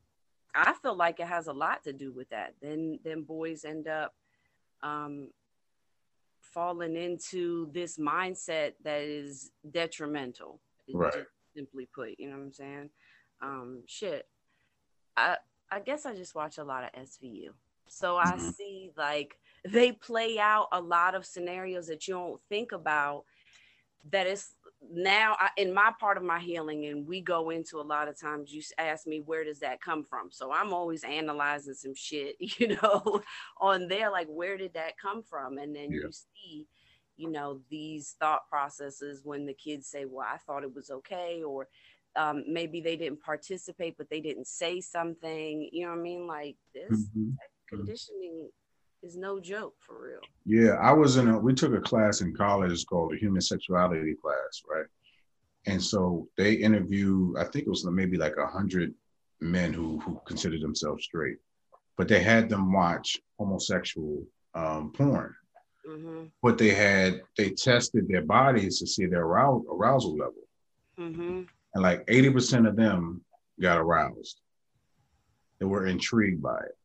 I 0.55 0.73
feel 0.81 0.95
like 0.97 1.19
it 1.19 1.27
has 1.27 1.49
a 1.49 1.53
lot 1.53 1.83
to 1.85 1.93
do 1.93 2.13
with 2.13 2.29
that. 2.31 2.55
Then 2.63 2.99
then 3.05 3.23
boys 3.23 3.65
end 3.65 3.89
up 3.89 4.15
um, 4.83 5.29
fallen 6.41 6.97
into 6.97 7.71
this 7.73 7.99
mindset 7.99 8.73
that 8.85 9.03
is 9.03 9.51
detrimental. 9.71 10.61
Right. 10.93 11.27
Simply 11.55 11.89
put, 11.93 12.19
you 12.19 12.31
know 12.31 12.37
what 12.37 12.45
I'm 12.45 12.53
saying? 12.53 12.91
Um, 13.43 13.83
shit. 13.87 14.29
I 15.17 15.37
I 15.71 15.81
guess 15.81 16.07
I 16.07 16.15
just 16.15 16.35
watch 16.35 16.59
a 16.59 16.65
lot 16.65 16.85
of 16.85 17.03
SVU. 17.03 17.49
So 17.89 18.17
I 18.17 18.25
mm-hmm. 18.27 18.51
see 18.51 18.91
like 18.97 19.37
they 19.73 19.93
play 19.93 20.39
out 20.39 20.69
a 20.73 20.81
lot 20.81 21.15
of 21.15 21.27
scenarios 21.27 21.87
that 21.87 22.07
you 22.07 22.15
don't 22.15 22.41
think 22.49 22.73
about 22.73 23.25
that 24.11 24.27
is 24.27 24.51
now 24.91 25.37
I, 25.39 25.51
in 25.57 25.73
my 25.73 25.93
part 25.99 26.17
of 26.17 26.23
my 26.23 26.39
healing 26.39 26.87
and 26.87 27.07
we 27.07 27.21
go 27.21 27.51
into 27.51 27.81
a 27.81 27.83
lot 27.83 28.09
of 28.09 28.19
times 28.21 28.53
you 28.53 28.63
ask 28.79 29.07
me 29.07 29.23
where 29.25 29.45
does 29.45 29.61
that 29.61 29.81
come 29.81 30.05
from 30.05 30.31
so 30.31 30.53
i'm 30.53 30.73
always 30.73 31.03
analyzing 31.03 31.75
some 31.75 31.95
shit 31.95 32.37
you 32.59 32.77
know 32.81 33.23
on 33.61 33.89
there 33.89 34.11
like 34.11 34.29
where 34.29 34.57
did 34.57 34.75
that 34.75 34.99
come 34.99 35.23
from 35.23 35.59
and 35.59 35.75
then 35.75 35.91
yeah. 35.91 36.01
you 36.03 36.11
see 36.13 36.67
you 37.17 37.31
know 37.31 37.61
these 37.71 38.15
thought 38.21 38.49
processes 38.49 39.23
when 39.25 39.47
the 39.47 39.55
kids 39.55 39.89
say 39.89 40.05
well 40.05 40.27
i 40.29 40.37
thought 40.37 40.63
it 40.63 40.75
was 40.75 40.91
okay 40.91 41.43
or 41.43 41.69
um, 42.15 42.45
maybe 42.49 42.81
they 42.81 42.97
didn't 42.97 43.21
participate 43.21 43.97
but 43.99 44.09
they 44.09 44.21
didn't 44.21 44.47
say 44.47 44.81
something 44.81 45.69
you 45.73 45.85
know 45.85 45.91
what 45.91 45.99
i 45.99 46.03
mean 46.03 46.27
like 46.27 46.57
this 46.75 47.09
mm-hmm. 47.09 47.31
conditioning 47.69 48.49
is 49.07 49.17
no 49.17 49.41
joke 49.41 49.75
for 49.79 49.97
real. 50.03 50.21
Yeah, 50.45 50.75
I 50.75 50.93
was 50.93 51.17
in 51.17 51.29
a 51.29 51.39
we 51.39 51.55
took 51.55 51.73
a 51.75 51.81
class 51.81 52.21
in 52.21 52.35
college 52.35 52.85
called 52.87 53.15
a 53.15 53.17
human 53.17 53.41
sexuality 53.41 54.15
class, 54.23 54.63
right? 54.69 54.87
And 55.67 55.83
so 55.83 56.29
they 56.37 56.53
interviewed, 56.55 57.39
I 57.39 57.45
think 57.45 57.67
it 57.67 57.71
was 57.71 57.85
maybe 57.85 58.17
like 58.17 58.37
a 58.37 58.47
hundred 58.47 58.93
men 59.41 59.73
who 59.73 59.99
who 60.01 60.21
considered 60.27 60.61
themselves 60.61 61.05
straight, 61.05 61.39
but 61.97 62.09
they 62.09 62.23
had 62.23 62.49
them 62.49 62.73
watch 62.73 63.19
homosexual 63.39 64.25
um, 64.55 64.93
porn. 64.93 65.35
Mm-hmm. 65.89 66.25
But 66.43 66.59
they 66.59 66.71
had 66.71 67.23
they 67.39 67.51
tested 67.51 68.09
their 68.09 68.23
bodies 68.23 68.81
to 68.81 68.87
see 68.87 69.07
their 69.07 69.23
arousal, 69.23 69.65
arousal 69.71 70.17
level, 70.17 70.45
mm-hmm. 70.99 71.43
and 71.75 71.83
like 71.83 72.05
eighty 72.09 72.31
percent 72.31 72.67
of 72.67 72.75
them 72.75 73.23
got 73.61 73.79
aroused. 73.79 74.41
They 75.61 75.67
were 75.67 75.87
intrigued 75.87 76.43
by 76.43 76.59
it. 76.59 76.77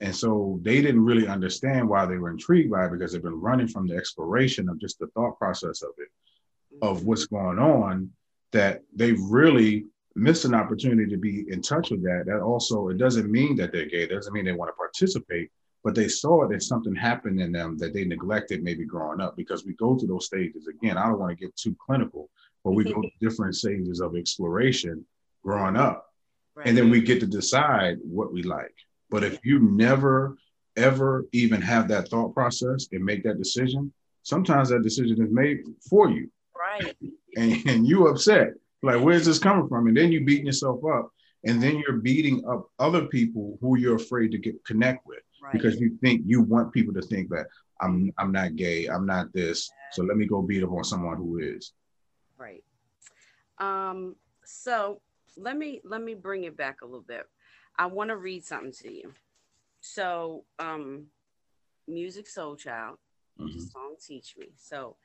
And 0.00 0.14
so 0.14 0.58
they 0.62 0.80
didn't 0.80 1.04
really 1.04 1.26
understand 1.26 1.88
why 1.88 2.06
they 2.06 2.16
were 2.16 2.30
intrigued 2.30 2.70
by 2.70 2.86
it 2.86 2.92
because 2.92 3.12
they've 3.12 3.22
been 3.22 3.40
running 3.40 3.68
from 3.68 3.86
the 3.86 3.96
exploration 3.96 4.68
of 4.68 4.80
just 4.80 4.98
the 4.98 5.08
thought 5.08 5.38
process 5.38 5.82
of 5.82 5.90
it, 5.98 6.08
of 6.80 6.98
mm-hmm. 6.98 7.06
what's 7.06 7.26
going 7.26 7.58
on, 7.58 8.10
that 8.52 8.82
they've 8.94 9.20
really 9.20 9.86
missed 10.16 10.44
an 10.44 10.54
opportunity 10.54 11.08
to 11.10 11.18
be 11.18 11.44
in 11.48 11.60
touch 11.60 11.90
with 11.90 12.02
that. 12.02 12.24
That 12.26 12.40
also, 12.40 12.88
it 12.88 12.98
doesn't 12.98 13.30
mean 13.30 13.56
that 13.56 13.72
they're 13.72 13.86
gay, 13.86 14.02
it 14.02 14.10
doesn't 14.10 14.32
mean 14.32 14.44
they 14.44 14.52
want 14.52 14.70
to 14.70 14.76
participate, 14.76 15.50
but 15.84 15.94
they 15.94 16.08
saw 16.08 16.48
that 16.48 16.62
something 16.62 16.94
happened 16.94 17.40
in 17.40 17.52
them 17.52 17.76
that 17.78 17.92
they 17.92 18.04
neglected 18.04 18.62
maybe 18.62 18.84
growing 18.84 19.20
up 19.20 19.36
because 19.36 19.64
we 19.64 19.74
go 19.74 19.98
through 19.98 20.08
those 20.08 20.26
stages. 20.26 20.66
Again, 20.66 20.96
I 20.96 21.06
don't 21.06 21.18
want 21.18 21.38
to 21.38 21.44
get 21.44 21.54
too 21.56 21.76
clinical, 21.78 22.30
but 22.64 22.72
we 22.72 22.84
go 22.84 23.02
to 23.02 23.10
different 23.20 23.54
stages 23.54 24.00
of 24.00 24.16
exploration 24.16 25.04
growing 25.42 25.76
up. 25.76 26.06
Right. 26.54 26.66
And 26.66 26.76
then 26.76 26.90
we 26.90 27.00
get 27.02 27.20
to 27.20 27.26
decide 27.26 27.98
what 28.02 28.32
we 28.32 28.42
like. 28.42 28.74
But 29.10 29.24
if 29.24 29.38
you 29.44 29.58
never, 29.58 30.36
ever 30.76 31.26
even 31.32 31.60
have 31.60 31.88
that 31.88 32.08
thought 32.08 32.32
process 32.34 32.88
and 32.92 33.04
make 33.04 33.22
that 33.24 33.38
decision, 33.38 33.92
sometimes 34.22 34.68
that 34.68 34.82
decision 34.82 35.22
is 35.22 35.32
made 35.32 35.58
for 35.88 36.10
you. 36.10 36.30
Right. 36.56 36.94
And, 37.36 37.66
and 37.66 37.86
you 37.86 38.08
upset. 38.08 38.54
Like, 38.82 39.02
where's 39.02 39.26
this 39.26 39.38
coming 39.38 39.68
from? 39.68 39.88
And 39.88 39.96
then 39.96 40.12
you 40.12 40.24
beating 40.24 40.46
yourself 40.46 40.80
up. 40.84 41.10
and 41.44 41.62
then 41.62 41.78
you're 41.78 41.98
beating 41.98 42.44
up 42.46 42.68
other 42.78 43.06
people 43.06 43.58
who 43.60 43.78
you're 43.78 43.96
afraid 43.96 44.30
to 44.32 44.38
get 44.38 44.62
connect 44.64 45.06
with 45.06 45.20
right. 45.42 45.52
because 45.52 45.80
you 45.80 45.96
think 46.02 46.22
you 46.26 46.42
want 46.42 46.72
people 46.72 46.94
to 46.94 47.02
think 47.02 47.28
that 47.30 47.46
I'm 47.80 48.12
I'm 48.18 48.32
not 48.32 48.56
gay, 48.56 48.86
I'm 48.86 49.06
not 49.06 49.32
this, 49.32 49.70
so 49.92 50.02
let 50.02 50.16
me 50.16 50.26
go 50.26 50.42
beat 50.42 50.62
up 50.62 50.70
on 50.70 50.84
someone 50.84 51.16
who 51.16 51.38
is. 51.38 51.72
Right. 52.36 52.62
Um. 53.58 54.16
So 54.44 55.00
let 55.36 55.56
me 55.56 55.80
let 55.84 56.02
me 56.02 56.14
bring 56.14 56.44
it 56.44 56.56
back 56.56 56.82
a 56.82 56.86
little 56.86 57.00
bit. 57.00 57.26
I 57.78 57.86
want 57.86 58.10
to 58.10 58.16
read 58.16 58.44
something 58.44 58.72
to 58.82 58.92
you. 58.92 59.12
So, 59.80 60.44
um, 60.58 61.06
Musiq 61.88 62.28
Soulchild, 62.28 62.96
mm-hmm. 63.38 63.58
song 63.58 63.96
"Teach 64.04 64.36
Me." 64.38 64.48
So, 64.56 64.96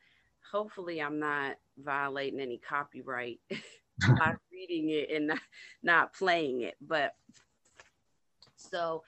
hopefully, 0.52 1.02
I'm 1.02 1.20
not 1.20 1.58
violating 1.78 2.40
any 2.40 2.58
copyright 2.58 3.40
by 4.20 4.34
reading 4.52 4.90
it 4.90 5.10
and 5.12 5.28
not, 5.28 5.40
not 5.84 6.14
playing 6.14 6.62
it. 6.62 6.76
But 6.82 7.16
so, 8.56 9.04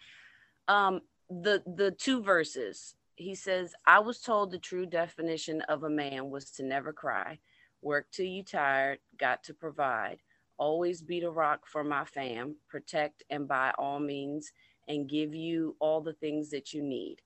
um, 0.67 1.01
the 1.29 1.61
the 1.65 1.91
two 1.91 2.21
verses 2.21 2.95
he 3.17 3.35
says, 3.35 3.73
"I 3.85 3.99
was 3.99 4.21
told 4.21 4.51
the 4.51 4.59
true 4.59 4.85
definition 4.85 5.61
of 5.61 5.83
a 5.83 5.89
man 5.89 6.29
was 6.29 6.51
to 6.51 6.63
never 6.63 6.93
cry, 6.93 7.39
work 7.81 8.07
till 8.11 8.27
you 8.27 8.43
tired, 8.43 8.99
got 9.17 9.43
to 9.45 9.53
provide." 9.53 10.19
Always 10.57 11.01
be 11.01 11.19
the 11.19 11.29
rock 11.29 11.65
for 11.65 11.83
my 11.83 12.05
fam, 12.05 12.55
protect 12.69 13.23
and 13.29 13.47
by 13.47 13.73
all 13.77 13.99
means, 13.99 14.51
and 14.87 15.09
give 15.09 15.33
you 15.33 15.75
all 15.79 16.01
the 16.01 16.13
things 16.13 16.49
that 16.51 16.73
you 16.73 16.81
need. 16.81 17.17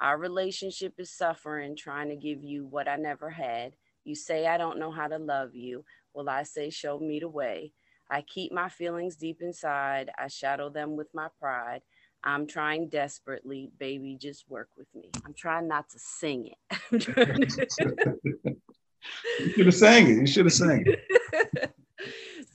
Our 0.00 0.18
relationship 0.18 0.94
is 0.98 1.10
suffering, 1.16 1.76
trying 1.76 2.08
to 2.10 2.16
give 2.16 2.44
you 2.44 2.66
what 2.66 2.88
I 2.88 2.96
never 2.96 3.30
had. 3.30 3.72
You 4.04 4.14
say 4.14 4.46
I 4.46 4.58
don't 4.58 4.78
know 4.78 4.90
how 4.90 5.08
to 5.08 5.18
love 5.18 5.54
you. 5.54 5.84
Well, 6.12 6.28
I 6.28 6.42
say, 6.42 6.70
show 6.70 6.98
me 6.98 7.20
the 7.20 7.28
way. 7.28 7.72
I 8.10 8.22
keep 8.22 8.52
my 8.52 8.68
feelings 8.68 9.16
deep 9.16 9.38
inside. 9.40 10.10
I 10.18 10.28
shadow 10.28 10.70
them 10.70 10.96
with 10.96 11.08
my 11.14 11.28
pride. 11.40 11.80
I'm 12.22 12.46
trying 12.46 12.88
desperately, 12.88 13.70
baby, 13.78 14.16
just 14.20 14.48
work 14.48 14.68
with 14.76 14.88
me. 14.94 15.10
I'm 15.24 15.34
trying 15.34 15.68
not 15.68 15.88
to 15.90 15.98
sing 15.98 16.48
it. 16.48 16.56
you 19.38 19.48
should 19.52 19.66
have 19.66 19.74
sang 19.74 20.08
it. 20.08 20.20
You 20.20 20.26
should 20.26 20.46
have 20.46 20.52
sang 20.52 20.84
it. 20.86 21.72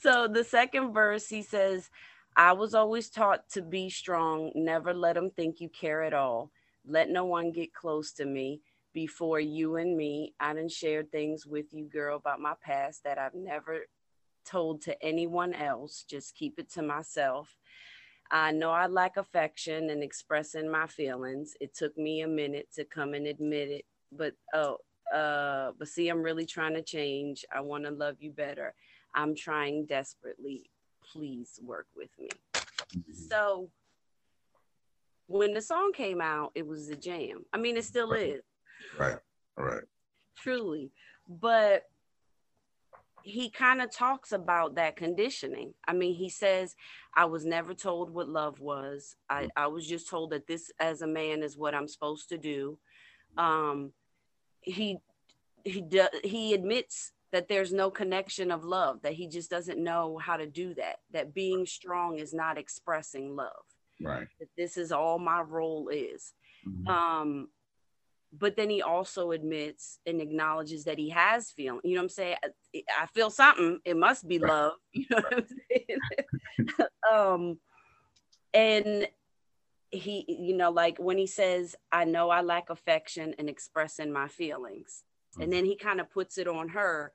so 0.01 0.27
the 0.27 0.43
second 0.43 0.93
verse, 0.93 1.27
he 1.27 1.43
says, 1.43 1.89
I 2.35 2.53
was 2.53 2.73
always 2.73 3.09
taught 3.09 3.49
to 3.49 3.61
be 3.61 3.89
strong, 3.89 4.51
never 4.55 4.93
let 4.93 5.15
them 5.15 5.31
think 5.31 5.59
you 5.59 5.69
care 5.69 6.03
at 6.03 6.13
all. 6.13 6.51
Let 6.87 7.09
no 7.09 7.25
one 7.25 7.51
get 7.51 7.73
close 7.73 8.11
to 8.13 8.25
me 8.25 8.61
before 8.93 9.39
you 9.39 9.75
and 9.75 9.95
me. 9.95 10.33
I 10.39 10.53
didn't 10.53 10.71
share 10.71 11.03
things 11.03 11.45
with 11.45 11.73
you, 11.73 11.85
girl, 11.85 12.17
about 12.17 12.39
my 12.39 12.53
past 12.61 13.03
that 13.03 13.17
I've 13.17 13.35
never 13.35 13.81
told 14.45 14.81
to 14.83 15.03
anyone 15.03 15.53
else. 15.53 16.03
Just 16.07 16.35
keep 16.35 16.57
it 16.57 16.71
to 16.73 16.81
myself. 16.81 17.55
I 18.31 18.51
know 18.51 18.71
I 18.71 18.87
lack 18.87 19.17
affection 19.17 19.89
and 19.89 20.01
expressing 20.01 20.71
my 20.71 20.87
feelings. 20.87 21.53
It 21.59 21.75
took 21.75 21.97
me 21.97 22.21
a 22.21 22.27
minute 22.27 22.69
to 22.75 22.85
come 22.85 23.13
and 23.13 23.27
admit 23.27 23.69
it, 23.69 23.85
but 24.11 24.33
oh, 24.53 24.77
uh, 25.13 25.73
but 25.77 25.89
see, 25.89 26.07
I'm 26.07 26.23
really 26.23 26.45
trying 26.45 26.73
to 26.75 26.81
change. 26.81 27.43
I 27.53 27.59
want 27.59 27.83
to 27.83 27.91
love 27.91 28.15
you 28.19 28.31
better. 28.31 28.73
I'm 29.13 29.35
trying 29.35 29.85
desperately. 29.85 30.69
Please 31.11 31.59
work 31.63 31.87
with 31.95 32.09
me. 32.19 32.29
Mm-hmm. 32.53 33.13
So 33.29 33.69
when 35.27 35.53
the 35.53 35.61
song 35.61 35.91
came 35.93 36.21
out, 36.21 36.51
it 36.55 36.65
was 36.65 36.89
a 36.89 36.95
jam. 36.95 37.45
I 37.53 37.57
mean, 37.57 37.77
it 37.77 37.85
still 37.85 38.11
right. 38.11 38.35
is. 38.35 38.43
Right. 38.97 39.17
Right. 39.57 39.83
Truly. 40.37 40.91
But 41.27 41.83
he 43.23 43.49
kind 43.49 43.81
of 43.81 43.91
talks 43.91 44.31
about 44.31 44.75
that 44.75 44.95
conditioning. 44.95 45.73
I 45.87 45.93
mean, 45.93 46.15
he 46.15 46.29
says, 46.29 46.75
I 47.15 47.25
was 47.25 47.45
never 47.45 47.73
told 47.73 48.09
what 48.09 48.27
love 48.27 48.59
was. 48.59 49.15
I, 49.29 49.43
mm. 49.43 49.49
I 49.55 49.67
was 49.67 49.87
just 49.87 50.09
told 50.09 50.31
that 50.31 50.47
this 50.47 50.71
as 50.79 51.01
a 51.01 51.07
man 51.07 51.43
is 51.43 51.57
what 51.57 51.75
I'm 51.75 51.87
supposed 51.87 52.29
to 52.29 52.37
do. 52.37 52.77
Um, 53.37 53.93
he 54.61 54.97
he 55.63 55.83
he 56.23 56.53
admits 56.53 57.11
that 57.31 57.47
there's 57.47 57.71
no 57.71 57.89
connection 57.89 58.51
of 58.51 58.63
love, 58.63 59.01
that 59.03 59.13
he 59.13 59.27
just 59.27 59.49
doesn't 59.49 59.81
know 59.81 60.17
how 60.17 60.37
to 60.37 60.45
do 60.45 60.73
that, 60.75 60.97
that 61.11 61.33
being 61.33 61.65
strong 61.65 62.17
is 62.17 62.33
not 62.33 62.57
expressing 62.57 63.35
love. 63.35 63.63
Right. 64.01 64.27
That 64.39 64.49
this 64.57 64.77
is 64.77 64.91
all 64.91 65.19
my 65.19 65.41
role 65.41 65.89
is. 65.89 66.33
Mm-hmm. 66.67 66.87
Um, 66.87 67.47
but 68.33 68.55
then 68.55 68.69
he 68.69 68.81
also 68.81 69.31
admits 69.31 69.99
and 70.05 70.21
acknowledges 70.21 70.85
that 70.85 70.97
he 70.97 71.09
has 71.09 71.51
feeling. 71.51 71.81
You 71.83 71.95
know 71.95 72.01
what 72.01 72.05
I'm 72.05 72.09
saying? 72.09 72.35
I, 72.43 72.81
I 73.01 73.05
feel 73.07 73.29
something. 73.29 73.79
It 73.83 73.97
must 73.97 74.27
be 74.27 74.37
right. 74.39 74.49
love. 74.49 74.73
You 74.93 75.05
know 75.09 75.17
what 75.17 75.37
I'm 75.37 75.47
saying? 75.69 76.87
um, 77.13 77.59
and 78.53 79.07
he, 79.91 80.25
you 80.27 80.55
know, 80.55 80.71
like 80.71 80.97
when 80.97 81.17
he 81.17 81.27
says, 81.27 81.75
"I 81.91 82.05
know 82.05 82.29
I 82.29 82.41
lack 82.41 82.69
affection 82.69 83.35
and 83.37 83.49
expressing 83.49 84.11
my 84.11 84.27
feelings," 84.27 85.03
and 85.35 85.43
mm-hmm. 85.43 85.51
then 85.51 85.65
he 85.65 85.75
kind 85.75 85.99
of 85.99 86.11
puts 86.11 86.37
it 86.37 86.47
on 86.47 86.69
her 86.69 87.11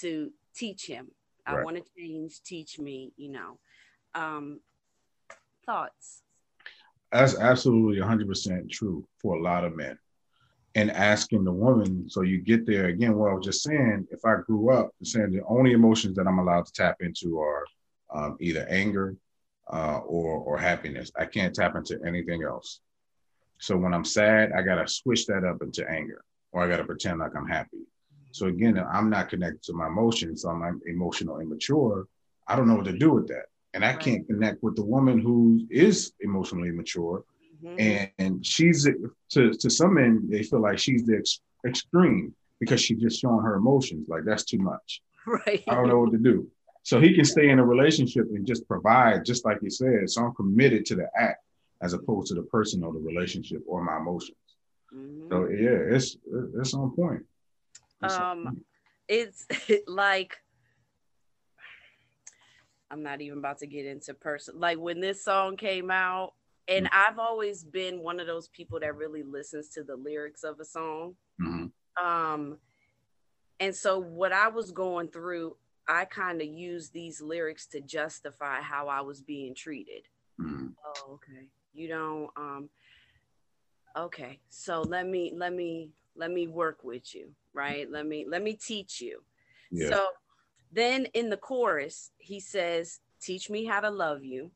to 0.00 0.30
teach 0.54 0.86
him. 0.86 1.08
Right. 1.46 1.58
i 1.58 1.62
want 1.62 1.76
to 1.76 1.84
change 1.96 2.42
teach 2.42 2.78
me 2.78 3.12
you 3.16 3.30
know. 3.30 3.58
Um 4.14 4.60
thoughts? 5.66 6.22
That's 7.12 7.38
absolutely 7.38 8.02
100% 8.02 8.70
true 8.70 9.06
for 9.18 9.36
a 9.36 9.42
lot 9.42 9.64
of 9.64 9.76
men. 9.76 9.98
And 10.74 10.90
asking 10.90 11.44
the 11.44 11.52
woman 11.52 12.08
so 12.08 12.22
you 12.22 12.38
get 12.38 12.66
there 12.66 12.86
again 12.86 13.16
what 13.16 13.30
i 13.30 13.34
was 13.34 13.44
just 13.44 13.62
saying 13.62 14.08
if 14.10 14.24
i 14.24 14.34
grew 14.44 14.72
up 14.72 14.90
saying 15.04 15.30
the 15.30 15.44
only 15.46 15.72
emotions 15.72 16.16
that 16.16 16.26
i'm 16.26 16.40
allowed 16.40 16.66
to 16.66 16.72
tap 16.72 16.96
into 17.00 17.38
are 17.38 17.64
um, 18.12 18.36
either 18.40 18.66
anger 18.68 19.16
uh, 19.72 19.98
or 19.98 20.38
or 20.38 20.58
happiness. 20.58 21.12
I 21.16 21.26
can't 21.26 21.54
tap 21.54 21.76
into 21.76 21.98
anything 22.04 22.42
else. 22.42 22.80
So 23.58 23.76
when 23.76 23.94
i'm 23.94 24.04
sad 24.04 24.52
i 24.52 24.62
gotta 24.62 24.88
switch 24.88 25.26
that 25.26 25.44
up 25.44 25.62
into 25.62 25.88
anger 25.88 26.24
or 26.54 26.62
I 26.62 26.68
got 26.68 26.78
to 26.78 26.84
pretend 26.84 27.18
like 27.18 27.36
I'm 27.36 27.48
happy. 27.48 27.78
So 28.30 28.46
again, 28.46 28.78
I'm 28.78 29.10
not 29.10 29.28
connected 29.28 29.62
to 29.64 29.74
my 29.74 29.88
emotions, 29.88 30.42
so 30.42 30.50
I'm 30.50 30.80
emotional 30.86 31.40
immature. 31.40 32.06
I 32.48 32.56
don't 32.56 32.68
know 32.68 32.76
what 32.76 32.86
to 32.86 32.96
do 32.96 33.10
with 33.10 33.28
that, 33.28 33.46
and 33.74 33.84
I 33.84 33.90
right. 33.90 34.00
can't 34.00 34.26
connect 34.26 34.62
with 34.62 34.76
the 34.76 34.84
woman 34.84 35.20
who 35.20 35.66
is 35.68 36.12
emotionally 36.20 36.70
mature, 36.70 37.24
mm-hmm. 37.62 37.78
and, 37.78 38.10
and, 38.18 38.46
she's 38.46 38.88
to 39.30 39.52
to 39.52 39.70
some 39.70 39.94
men 39.94 40.26
they 40.30 40.42
feel 40.42 40.60
like 40.60 40.78
she's 40.78 41.04
the 41.04 41.16
ex- 41.18 41.40
extreme 41.66 42.34
because 42.60 42.80
she's 42.80 43.00
just 43.00 43.20
showing 43.20 43.42
her 43.42 43.56
emotions. 43.56 44.08
Like 44.08 44.24
that's 44.24 44.44
too 44.44 44.58
much. 44.58 45.02
Right. 45.26 45.64
I 45.70 45.74
don't 45.76 45.88
know 45.88 46.00
what 46.00 46.12
to 46.12 46.18
do. 46.18 46.46
So 46.82 47.00
he 47.00 47.14
can 47.14 47.24
stay 47.24 47.48
in 47.48 47.58
a 47.58 47.64
relationship 47.64 48.26
and 48.34 48.46
just 48.46 48.68
provide, 48.68 49.24
just 49.24 49.46
like 49.46 49.58
he 49.62 49.70
said. 49.70 50.10
So 50.10 50.22
I'm 50.22 50.34
committed 50.34 50.84
to 50.84 50.96
the 50.96 51.08
act 51.18 51.42
as 51.80 51.94
opposed 51.94 52.28
to 52.28 52.34
the 52.34 52.42
person 52.42 52.84
or 52.84 52.92
the 52.92 52.98
relationship 52.98 53.62
or 53.66 53.82
my 53.82 53.96
emotions. 53.96 54.36
Mm-hmm. 54.94 55.28
So 55.30 55.48
yeah, 55.48 55.96
it's 55.96 56.16
it's 56.56 56.74
on 56.74 56.94
point. 56.94 57.22
It's 58.02 58.14
um, 58.14 58.64
it's 59.08 59.46
like 59.86 60.36
I'm 62.90 63.02
not 63.02 63.20
even 63.20 63.38
about 63.38 63.58
to 63.58 63.66
get 63.66 63.86
into 63.86 64.14
person. 64.14 64.58
Like 64.58 64.78
when 64.78 65.00
this 65.00 65.24
song 65.24 65.56
came 65.56 65.90
out, 65.90 66.34
and 66.68 66.86
mm-hmm. 66.86 67.10
I've 67.10 67.18
always 67.18 67.64
been 67.64 68.02
one 68.02 68.20
of 68.20 68.26
those 68.26 68.48
people 68.48 68.80
that 68.80 68.96
really 68.96 69.22
listens 69.22 69.68
to 69.70 69.82
the 69.82 69.96
lyrics 69.96 70.44
of 70.44 70.60
a 70.60 70.64
song. 70.64 71.16
Mm-hmm. 71.40 72.06
Um, 72.06 72.58
and 73.60 73.74
so 73.74 73.98
what 73.98 74.32
I 74.32 74.48
was 74.48 74.70
going 74.70 75.08
through, 75.08 75.56
I 75.88 76.04
kind 76.04 76.40
of 76.40 76.46
used 76.46 76.92
these 76.92 77.20
lyrics 77.20 77.66
to 77.68 77.80
justify 77.80 78.60
how 78.60 78.88
I 78.88 79.00
was 79.00 79.22
being 79.22 79.54
treated. 79.54 80.06
Mm-hmm. 80.40 80.68
Oh, 80.84 81.14
okay. 81.14 81.46
You 81.72 81.88
don't 81.88 82.30
um 82.36 82.68
okay 83.96 84.38
so 84.48 84.82
let 84.82 85.06
me 85.06 85.32
let 85.34 85.52
me 85.52 85.90
let 86.16 86.30
me 86.30 86.46
work 86.46 86.84
with 86.84 87.14
you 87.14 87.30
right? 87.54 87.90
Let 87.90 88.06
me 88.06 88.26
let 88.28 88.42
me 88.42 88.54
teach 88.54 89.00
you. 89.00 89.22
Yeah. 89.70 89.90
so 89.90 90.06
then 90.72 91.06
in 91.14 91.30
the 91.30 91.36
chorus 91.36 92.10
he 92.18 92.40
says 92.40 93.00
teach 93.20 93.48
me 93.48 93.64
how 93.64 93.80
to 93.80 93.90
love 93.90 94.24
you. 94.24 94.50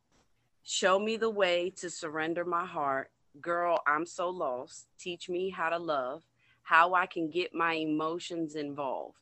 Show 0.65 0.99
me 0.99 1.17
the 1.17 1.31
way 1.31 1.71
to 1.77 1.89
surrender 1.89 2.45
my 2.45 2.67
heart. 2.67 3.11
Girl 3.41 3.79
i'm 3.87 4.05
so 4.05 4.29
lost. 4.29 4.89
Teach 4.99 5.29
me 5.29 5.49
how 5.49 5.71
to 5.71 5.79
love 5.79 6.23
how 6.63 6.93
i 6.93 7.07
can 7.07 7.31
get 7.31 7.55
my 7.55 7.75
emotions 7.75 8.57
involved. 8.57 9.17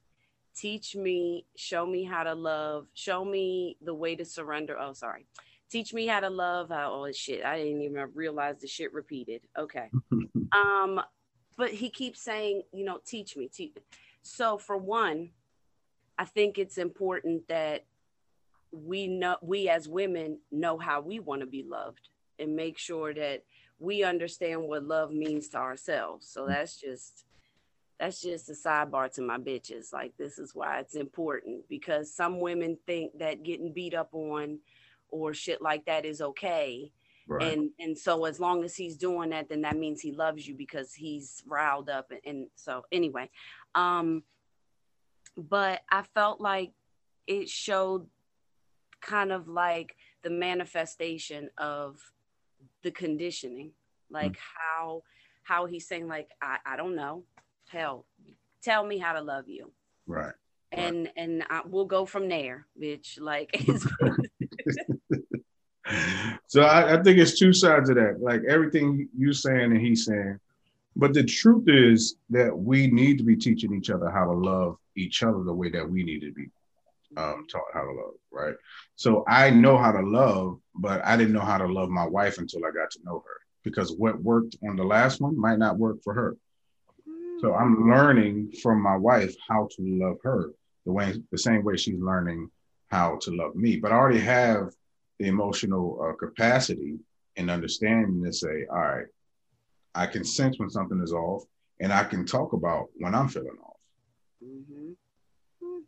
Teach 0.56 0.96
me 0.96 1.44
show 1.54 1.86
me 1.86 2.02
how 2.02 2.24
to 2.24 2.34
love. 2.34 2.86
Show 2.94 3.24
me 3.24 3.76
the 3.82 3.94
way 3.94 4.16
to 4.16 4.24
surrender. 4.24 4.76
Oh 4.78 4.94
sorry 4.94 5.26
teach 5.70 5.92
me 5.92 6.06
how 6.06 6.20
to 6.20 6.30
love 6.30 6.68
how 6.70 6.92
oh 6.92 7.12
shit 7.12 7.44
i 7.44 7.58
didn't 7.58 7.82
even 7.82 8.08
realize 8.14 8.60
the 8.60 8.66
shit 8.66 8.92
repeated. 8.92 9.42
Okay. 9.58 9.90
Um 10.52 11.00
but 11.56 11.70
he 11.70 11.90
keeps 11.90 12.20
saying 12.20 12.62
you 12.72 12.84
know 12.84 13.00
teach 13.04 13.36
me 13.36 13.48
teach 13.48 13.76
so 14.22 14.58
for 14.58 14.76
one 14.76 15.30
i 16.18 16.24
think 16.24 16.56
it's 16.56 16.78
important 16.78 17.48
that 17.48 17.84
we 18.70 19.06
know 19.08 19.36
we 19.42 19.68
as 19.68 19.88
women 19.88 20.38
know 20.52 20.78
how 20.78 21.00
we 21.00 21.18
want 21.18 21.40
to 21.40 21.46
be 21.46 21.64
loved 21.68 22.08
and 22.38 22.54
make 22.54 22.78
sure 22.78 23.12
that 23.14 23.42
we 23.78 24.02
understand 24.02 24.62
what 24.62 24.84
love 24.84 25.12
means 25.12 25.48
to 25.48 25.58
ourselves. 25.58 26.26
So 26.28 26.46
that's 26.46 26.80
just 26.80 27.24
that's 27.98 28.20
just 28.20 28.50
a 28.50 28.52
sidebar 28.52 29.12
to 29.14 29.22
my 29.22 29.38
bitches. 29.38 29.92
Like 29.92 30.12
this 30.18 30.38
is 30.38 30.54
why 30.54 30.80
it's 30.80 30.96
important 30.96 31.68
because 31.68 32.12
some 32.12 32.40
women 32.40 32.76
think 32.86 33.18
that 33.18 33.42
getting 33.42 33.72
beat 33.72 33.94
up 33.94 34.10
on 34.12 34.58
or 35.10 35.34
shit 35.34 35.62
like 35.62 35.84
that 35.86 36.04
is 36.04 36.20
okay. 36.20 36.92
Right. 37.28 37.52
And 37.52 37.70
and 37.80 37.98
so 37.98 38.24
as 38.24 38.38
long 38.38 38.64
as 38.64 38.76
he's 38.76 38.96
doing 38.96 39.30
that, 39.30 39.48
then 39.48 39.62
that 39.62 39.76
means 39.76 40.00
he 40.00 40.12
loves 40.12 40.46
you 40.46 40.54
because 40.54 40.94
he's 40.94 41.42
riled 41.46 41.88
up. 41.88 42.10
And, 42.10 42.20
and 42.24 42.46
so 42.54 42.84
anyway, 42.92 43.28
um, 43.74 44.22
but 45.36 45.80
I 45.90 46.02
felt 46.14 46.40
like 46.40 46.72
it 47.26 47.48
showed 47.48 48.06
kind 49.00 49.32
of 49.32 49.48
like 49.48 49.96
the 50.22 50.30
manifestation 50.30 51.50
of 51.58 51.98
the 52.82 52.92
conditioning, 52.92 53.72
like 54.08 54.32
mm. 54.32 54.38
how 54.56 55.02
how 55.42 55.66
he's 55.66 55.88
saying 55.88 56.06
like 56.06 56.30
I, 56.40 56.58
I 56.64 56.76
don't 56.76 56.94
know, 56.94 57.24
hell, 57.68 58.06
tell 58.62 58.84
me 58.86 58.98
how 58.98 59.14
to 59.14 59.20
love 59.20 59.48
you, 59.48 59.72
right? 60.06 60.34
And 60.70 61.04
right. 61.06 61.12
and 61.16 61.44
I, 61.50 61.62
we'll 61.66 61.86
go 61.86 62.06
from 62.06 62.28
there, 62.28 62.66
bitch. 62.80 63.20
Like. 63.20 63.66
so 66.46 66.62
I, 66.62 66.98
I 66.98 67.02
think 67.02 67.18
it's 67.18 67.38
two 67.38 67.52
sides 67.52 67.90
of 67.90 67.96
that. 67.96 68.20
Like 68.20 68.42
everything 68.48 69.08
you're 69.16 69.32
saying 69.32 69.72
and 69.72 69.80
he's 69.80 70.04
saying, 70.04 70.38
but 70.94 71.12
the 71.12 71.24
truth 71.24 71.64
is 71.68 72.16
that 72.30 72.56
we 72.56 72.86
need 72.86 73.18
to 73.18 73.24
be 73.24 73.36
teaching 73.36 73.74
each 73.74 73.90
other 73.90 74.10
how 74.10 74.24
to 74.24 74.32
love 74.32 74.76
each 74.96 75.22
other 75.22 75.42
the 75.42 75.52
way 75.52 75.70
that 75.70 75.88
we 75.88 76.02
need 76.02 76.20
to 76.20 76.32
be 76.32 76.46
um, 77.16 77.46
taught 77.50 77.64
how 77.72 77.82
to 77.82 77.92
love, 77.92 78.14
right? 78.30 78.54
So 78.96 79.24
I 79.28 79.50
know 79.50 79.76
how 79.76 79.92
to 79.92 80.00
love, 80.00 80.58
but 80.74 81.04
I 81.04 81.16
didn't 81.16 81.34
know 81.34 81.40
how 81.40 81.58
to 81.58 81.66
love 81.66 81.90
my 81.90 82.06
wife 82.06 82.38
until 82.38 82.64
I 82.64 82.70
got 82.70 82.90
to 82.92 83.00
know 83.04 83.22
her 83.26 83.40
because 83.62 83.92
what 83.92 84.22
worked 84.22 84.56
on 84.66 84.76
the 84.76 84.84
last 84.84 85.20
one 85.20 85.38
might 85.38 85.58
not 85.58 85.78
work 85.78 86.02
for 86.02 86.14
her. 86.14 86.36
So 87.40 87.54
I'm 87.54 87.90
learning 87.90 88.52
from 88.62 88.80
my 88.80 88.96
wife 88.96 89.34
how 89.48 89.68
to 89.76 89.76
love 89.80 90.16
her 90.22 90.50
the 90.86 90.92
way 90.92 91.14
the 91.30 91.38
same 91.38 91.62
way 91.62 91.76
she's 91.76 92.00
learning 92.00 92.50
how 92.90 93.18
to 93.22 93.30
love 93.32 93.54
me. 93.54 93.76
But 93.76 93.92
I 93.92 93.96
already 93.96 94.20
have 94.20 94.72
the 95.18 95.28
emotional 95.28 95.98
uh, 96.02 96.14
capacity 96.14 96.98
and 97.36 97.50
understanding 97.50 98.22
to 98.24 98.32
say, 98.32 98.66
all 98.70 98.80
right, 98.80 99.06
I 99.94 100.06
can 100.06 100.24
sense 100.24 100.58
when 100.58 100.70
something 100.70 101.00
is 101.02 101.12
off, 101.12 101.44
and 101.80 101.92
I 101.92 102.04
can 102.04 102.26
talk 102.26 102.52
about 102.52 102.86
when 102.98 103.14
I'm 103.14 103.28
feeling 103.28 103.56
off. 103.64 103.76
Mm-hmm. 104.44 104.92
Hmm. 105.62 105.80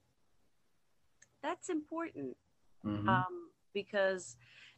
That's 1.42 1.68
important 1.68 2.36
mm-hmm. 2.84 3.08
um, 3.08 3.50
because 3.74 4.36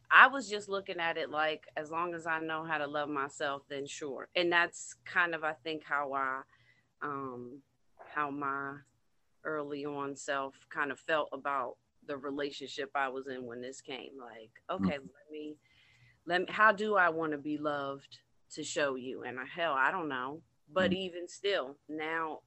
I 0.09 0.27
was 0.27 0.49
just 0.49 0.67
looking 0.67 0.99
at 0.99 1.17
it 1.17 1.29
like, 1.29 1.67
as 1.77 1.89
long 1.91 2.13
as 2.13 2.27
I 2.27 2.39
know 2.39 2.65
how 2.65 2.77
to 2.77 2.87
love 2.87 3.09
myself, 3.09 3.63
then 3.69 3.87
sure. 3.87 4.27
And 4.35 4.51
that's 4.51 4.95
kind 5.05 5.33
of, 5.33 5.43
I 5.43 5.53
think, 5.63 5.83
how 5.85 6.13
I, 6.13 6.41
um, 7.01 7.61
how 8.13 8.29
my 8.29 8.75
early 9.45 9.85
on 9.85 10.15
self 10.15 10.53
kind 10.69 10.91
of 10.91 10.99
felt 10.99 11.29
about 11.31 11.77
the 12.11 12.17
relationship 12.17 12.91
I 12.95 13.09
was 13.09 13.27
in 13.27 13.45
when 13.45 13.61
this 13.61 13.81
came. 13.81 14.11
Like, 14.19 14.51
okay, 14.69 14.97
mm-hmm. 14.97 15.07
let 15.07 15.31
me, 15.31 15.55
let 16.25 16.41
me, 16.41 16.47
how 16.49 16.71
do 16.71 16.95
I 16.95 17.09
want 17.09 17.31
to 17.31 17.37
be 17.37 17.57
loved? 17.57 18.19
to 18.53 18.63
show 18.63 18.95
you. 18.95 19.23
And 19.23 19.39
I, 19.39 19.43
hell, 19.45 19.73
I 19.73 19.91
don't 19.91 20.09
know. 20.09 20.41
But 20.71 20.91
mm-hmm. 20.91 21.01
even 21.01 21.27
still, 21.27 21.77
now 21.89 22.39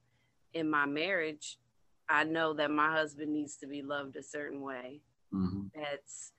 in 0.53 0.69
my 0.69 0.85
marriage, 0.85 1.57
I 2.09 2.23
know 2.23 2.53
that 2.53 2.71
my 2.71 2.91
husband 2.91 3.31
needs 3.33 3.57
to 3.57 3.67
be 3.67 3.81
loved 3.81 4.15
a 4.15 4.23
certain 4.23 4.61
way. 4.61 5.01
Mm-hmm. 5.33 5.67
That's 5.75 6.31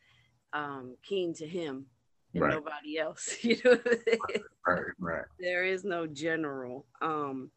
um, 0.53 0.97
keen 1.03 1.35
to 1.35 1.47
him 1.47 1.87
and 2.35 2.43
right. 2.43 2.53
nobody 2.53 2.99
else. 2.99 3.37
You 3.43 3.57
know, 3.65 3.79
right, 4.67 4.83
right. 4.99 5.25
There 5.39 5.65
is 5.65 5.85
no 5.85 6.07
general. 6.07 6.87
Um, 7.03 7.51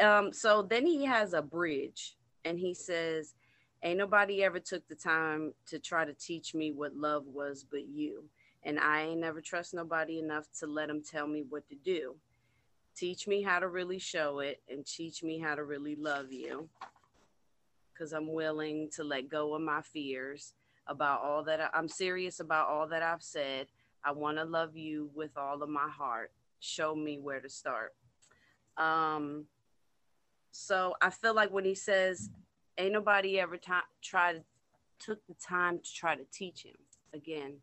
um, 0.00 0.32
so 0.32 0.62
then 0.62 0.86
he 0.86 1.04
has 1.04 1.32
a 1.32 1.42
bridge, 1.42 2.16
and 2.44 2.58
he 2.58 2.74
says, 2.74 3.34
"Ain't 3.82 3.98
nobody 3.98 4.44
ever 4.44 4.60
took 4.60 4.86
the 4.88 4.94
time 4.94 5.54
to 5.66 5.78
try 5.78 6.04
to 6.04 6.14
teach 6.14 6.54
me 6.54 6.72
what 6.72 6.94
love 6.94 7.26
was, 7.26 7.64
but 7.68 7.86
you." 7.88 8.28
and 8.64 8.78
I 8.78 9.02
ain't 9.02 9.20
never 9.20 9.40
trust 9.40 9.74
nobody 9.74 10.18
enough 10.18 10.46
to 10.60 10.66
let 10.66 10.88
them 10.88 11.02
tell 11.02 11.26
me 11.26 11.44
what 11.48 11.68
to 11.68 11.74
do. 11.74 12.14
Teach 12.94 13.26
me 13.26 13.42
how 13.42 13.58
to 13.58 13.68
really 13.68 13.98
show 13.98 14.40
it 14.40 14.60
and 14.70 14.86
teach 14.86 15.22
me 15.22 15.38
how 15.38 15.54
to 15.54 15.64
really 15.64 15.96
love 15.96 16.32
you. 16.32 16.68
Because 17.92 18.12
I'm 18.12 18.32
willing 18.32 18.88
to 18.96 19.04
let 19.04 19.28
go 19.28 19.54
of 19.54 19.62
my 19.62 19.80
fears 19.82 20.54
about 20.86 21.22
all 21.22 21.42
that 21.44 21.60
I, 21.60 21.78
am 21.78 21.88
serious 21.88 22.40
about 22.40 22.68
all 22.68 22.86
that 22.88 23.02
I've 23.02 23.22
said. 23.22 23.66
I 24.04 24.12
want 24.12 24.38
to 24.38 24.44
love 24.44 24.76
you 24.76 25.10
with 25.14 25.36
all 25.36 25.62
of 25.62 25.68
my 25.68 25.88
heart. 25.88 26.32
Show 26.60 26.94
me 26.94 27.18
where 27.18 27.40
to 27.40 27.48
start. 27.48 27.94
Um, 28.76 29.46
so 30.50 30.94
I 31.00 31.10
feel 31.10 31.34
like 31.34 31.50
when 31.50 31.64
he 31.64 31.74
says, 31.74 32.30
"Ain't 32.78 32.92
nobody 32.92 33.38
ever 33.38 33.56
t- 33.56 33.72
tried 34.02 34.44
took 34.98 35.26
the 35.26 35.34
time 35.34 35.80
to 35.80 35.94
try 35.94 36.14
to 36.14 36.24
teach 36.32 36.62
him," 36.62 36.76
again, 37.12 37.60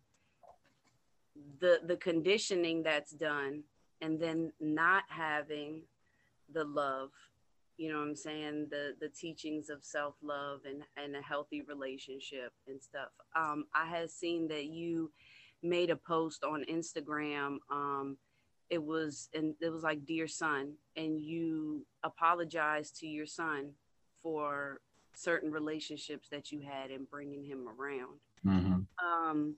the 1.59 1.79
the 1.83 1.97
conditioning 1.97 2.83
that's 2.83 3.11
done 3.11 3.63
and 4.01 4.19
then 4.19 4.51
not 4.59 5.03
having 5.09 5.83
the 6.53 6.63
love 6.63 7.11
you 7.79 7.89
know 7.89 7.99
what 7.99 8.07
i'm 8.09 8.15
saying? 8.15 8.67
The 8.69 8.93
the 8.99 9.07
teachings 9.07 9.69
of 9.69 9.85
self-love 9.85 10.61
and 10.65 10.83
and 10.97 11.15
a 11.15 11.21
healthy 11.21 11.61
relationship 11.61 12.51
and 12.67 12.81
stuff. 12.81 13.09
Um 13.35 13.65
i 13.73 13.85
had 13.85 14.11
seen 14.11 14.49
that 14.49 14.65
you 14.65 15.11
made 15.63 15.89
a 15.89 15.95
post 15.95 16.43
on 16.43 16.65
instagram 16.69 17.57
um 17.71 18.17
it 18.69 18.83
was 18.83 19.29
and 19.33 19.55
it 19.61 19.69
was 19.69 19.83
like 19.83 20.05
dear 20.05 20.27
son 20.27 20.73
and 20.95 21.19
you 21.21 21.85
apologized 22.03 22.97
to 22.97 23.07
your 23.07 23.25
son 23.25 23.71
for 24.21 24.81
certain 25.19 25.51
relationships 25.51 26.29
that 26.29 26.51
you 26.51 26.61
had 26.61 26.91
and 26.91 27.09
bringing 27.09 27.43
him 27.43 27.65
around 27.67 28.19
mm-hmm. 28.45 28.81
um 29.05 29.55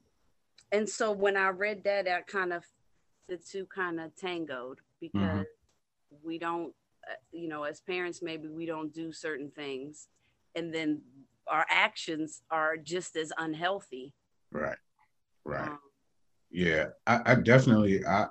and 0.72 0.88
so 0.88 1.12
when 1.12 1.36
I 1.36 1.50
read 1.50 1.84
that, 1.84 2.08
I 2.08 2.22
kind 2.22 2.54
of 2.54 2.64
the 3.28 3.38
two 3.38 3.66
kind 3.66 4.00
of 4.00 4.16
tangoed 4.16 4.80
because 5.00 5.22
mm-hmm. 5.22 6.16
we 6.24 6.38
don't, 6.38 6.74
uh, 7.10 7.16
you 7.32 7.48
know, 7.48 7.64
as 7.64 7.82
parents, 7.82 8.22
maybe 8.22 8.48
we 8.48 8.66
don't 8.66 8.94
do 8.94 9.12
certain 9.12 9.52
things, 9.52 10.08
and 10.56 10.74
then 10.74 11.02
our 11.48 11.66
actions 11.70 12.42
are 12.50 12.78
just 12.78 13.16
as 13.16 13.32
unhealthy. 13.38 14.14
Right. 14.52 14.78
Right. 15.44 15.70
Um, 15.70 15.80
yeah, 16.52 16.88
I, 17.08 17.22
I 17.26 17.36
definitely 17.36 18.06
I 18.06 18.28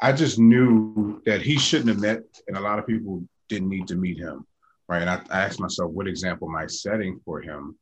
I 0.00 0.12
just 0.12 0.38
knew 0.38 1.22
that 1.26 1.42
he 1.42 1.58
shouldn't 1.58 1.88
have 1.88 2.00
met, 2.00 2.22
and 2.48 2.56
a 2.56 2.60
lot 2.60 2.78
of 2.78 2.86
people 2.86 3.22
didn't 3.48 3.68
need 3.68 3.86
to 3.88 3.96
meet 3.96 4.18
him, 4.18 4.46
right? 4.90 5.02
And 5.02 5.10
I, 5.10 5.22
I 5.30 5.42
asked 5.42 5.60
myself, 5.60 5.92
what 5.92 6.08
example 6.08 6.48
am 6.48 6.56
I 6.56 6.66
setting 6.66 7.20
for 7.24 7.40
him, 7.40 7.78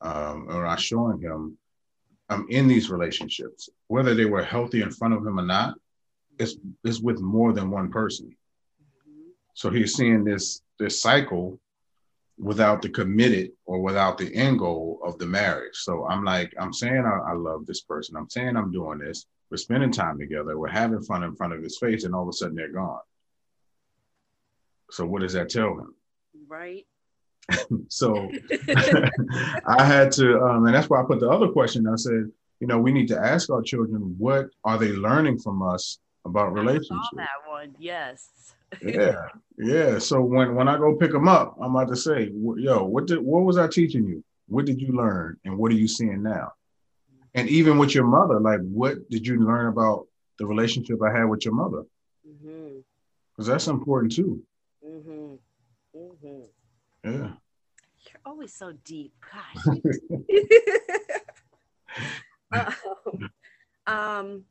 um, 0.00 0.48
or 0.50 0.66
I 0.66 0.74
showing 0.74 1.20
him 1.20 1.56
um, 2.30 2.46
in 2.50 2.66
these 2.66 2.90
relationships, 2.90 3.68
whether 3.86 4.12
they 4.12 4.24
were 4.24 4.42
healthy 4.42 4.82
in 4.82 4.90
front 4.90 5.14
of 5.14 5.24
him 5.24 5.38
or 5.38 5.46
not, 5.46 5.76
it's 6.38 6.56
it's 6.84 7.00
with 7.00 7.20
more 7.20 7.52
than 7.52 7.70
one 7.70 7.90
person. 7.90 8.36
So 9.54 9.70
he's 9.70 9.94
seeing 9.94 10.24
this 10.24 10.60
this 10.80 11.00
cycle 11.00 11.60
without 12.38 12.82
the 12.82 12.88
committed 12.88 13.50
or 13.64 13.80
without 13.80 14.18
the 14.18 14.32
end 14.34 14.58
goal 14.58 15.00
of 15.04 15.18
the 15.18 15.26
marriage. 15.26 15.74
So 15.74 16.06
I'm 16.08 16.24
like, 16.24 16.52
I'm 16.60 16.72
saying 16.72 17.04
I, 17.04 17.30
I 17.30 17.34
love 17.34 17.66
this 17.66 17.82
person. 17.82 18.16
I'm 18.16 18.30
saying 18.30 18.56
I'm 18.56 18.72
doing 18.72 18.98
this. 18.98 19.26
We're 19.50 19.56
spending 19.58 19.92
time 19.92 20.18
together. 20.18 20.58
We're 20.58 20.68
having 20.68 21.02
fun 21.02 21.22
in 21.22 21.36
front 21.36 21.54
of 21.54 21.62
his 21.62 21.78
face, 21.78 22.02
and 22.04 22.14
all 22.14 22.22
of 22.22 22.28
a 22.28 22.32
sudden 22.32 22.56
they're 22.56 22.72
gone. 22.72 23.00
So 24.90 25.06
what 25.06 25.22
does 25.22 25.34
that 25.34 25.50
tell 25.50 25.72
him? 25.78 25.94
Right. 26.48 26.86
so 27.88 28.30
I 29.66 29.84
had 29.84 30.12
to, 30.12 30.40
um, 30.42 30.66
and 30.66 30.74
that's 30.74 30.88
why 30.88 31.00
I 31.00 31.04
put 31.04 31.20
the 31.20 31.30
other 31.30 31.48
question. 31.48 31.86
I 31.86 31.96
said, 31.96 32.30
you 32.60 32.66
know, 32.66 32.78
we 32.78 32.92
need 32.92 33.08
to 33.08 33.18
ask 33.18 33.50
our 33.50 33.62
children 33.62 34.14
what 34.18 34.48
are 34.64 34.78
they 34.78 34.92
learning 34.92 35.38
from 35.38 35.62
us 35.62 35.98
about 36.24 36.52
relationships. 36.52 37.08
that 37.14 37.28
one, 37.46 37.74
yes. 37.78 38.28
yeah, 38.82 39.28
yeah. 39.56 39.98
So 39.98 40.20
when 40.20 40.54
when 40.54 40.68
I 40.68 40.76
go 40.76 40.94
pick 40.96 41.12
them 41.12 41.28
up, 41.28 41.56
I'm 41.62 41.74
about 41.74 41.88
to 41.88 41.96
say, 41.96 42.30
yo, 42.56 42.84
what 42.84 43.06
did 43.06 43.18
what 43.20 43.44
was 43.44 43.56
I 43.56 43.66
teaching 43.68 44.06
you? 44.06 44.24
What 44.46 44.66
did 44.66 44.80
you 44.80 44.92
learn, 44.92 45.38
and 45.44 45.56
what 45.56 45.70
are 45.72 45.76
you 45.76 45.88
seeing 45.88 46.22
now? 46.22 46.52
And 47.34 47.48
even 47.48 47.78
with 47.78 47.94
your 47.94 48.04
mother, 48.04 48.40
like, 48.40 48.60
what 48.60 49.08
did 49.10 49.26
you 49.26 49.40
learn 49.40 49.66
about 49.66 50.06
the 50.38 50.46
relationship 50.46 50.98
I 51.02 51.16
had 51.16 51.24
with 51.24 51.44
your 51.44 51.54
mother? 51.54 51.84
Because 52.22 52.44
mm-hmm. 52.44 53.44
that's 53.44 53.68
important 53.68 54.12
too. 54.12 54.42
Yeah. 57.10 57.32
You're 58.06 58.22
always 58.24 58.54
so 58.54 58.72
deep. 58.84 59.12
Gosh. 59.32 59.80
um, 62.52 63.30
um, 63.86 64.44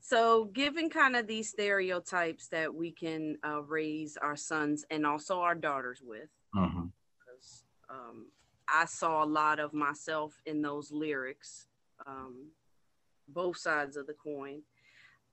so, 0.00 0.44
given 0.44 0.88
kind 0.88 1.16
of 1.16 1.26
these 1.26 1.48
stereotypes 1.48 2.46
that 2.48 2.72
we 2.72 2.92
can 2.92 3.38
uh, 3.44 3.62
raise 3.62 4.16
our 4.16 4.36
sons 4.36 4.84
and 4.88 5.04
also 5.04 5.40
our 5.40 5.56
daughters 5.56 6.00
with, 6.00 6.28
uh-huh. 6.56 6.84
because 7.18 7.64
um, 7.90 8.26
I 8.68 8.84
saw 8.84 9.24
a 9.24 9.26
lot 9.26 9.58
of 9.58 9.74
myself 9.74 10.40
in 10.46 10.62
those 10.62 10.92
lyrics, 10.92 11.66
um, 12.06 12.50
both 13.26 13.56
sides 13.56 13.96
of 13.96 14.06
the 14.06 14.14
coin. 14.14 14.62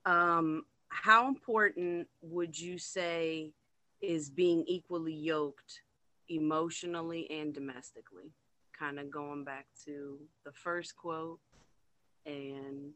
Um, 0.06 0.64
how 0.88 1.28
important 1.28 2.08
would 2.20 2.58
you 2.58 2.76
say 2.76 3.52
is 4.00 4.28
being 4.28 4.64
equally 4.66 5.14
yoked 5.14 5.82
emotionally 6.28 7.30
and 7.30 7.54
domestically. 7.54 8.32
Kind 8.78 8.98
of 8.98 9.10
going 9.10 9.44
back 9.44 9.66
to 9.84 10.18
the 10.44 10.52
first 10.52 10.96
quote 10.96 11.38
and 12.26 12.94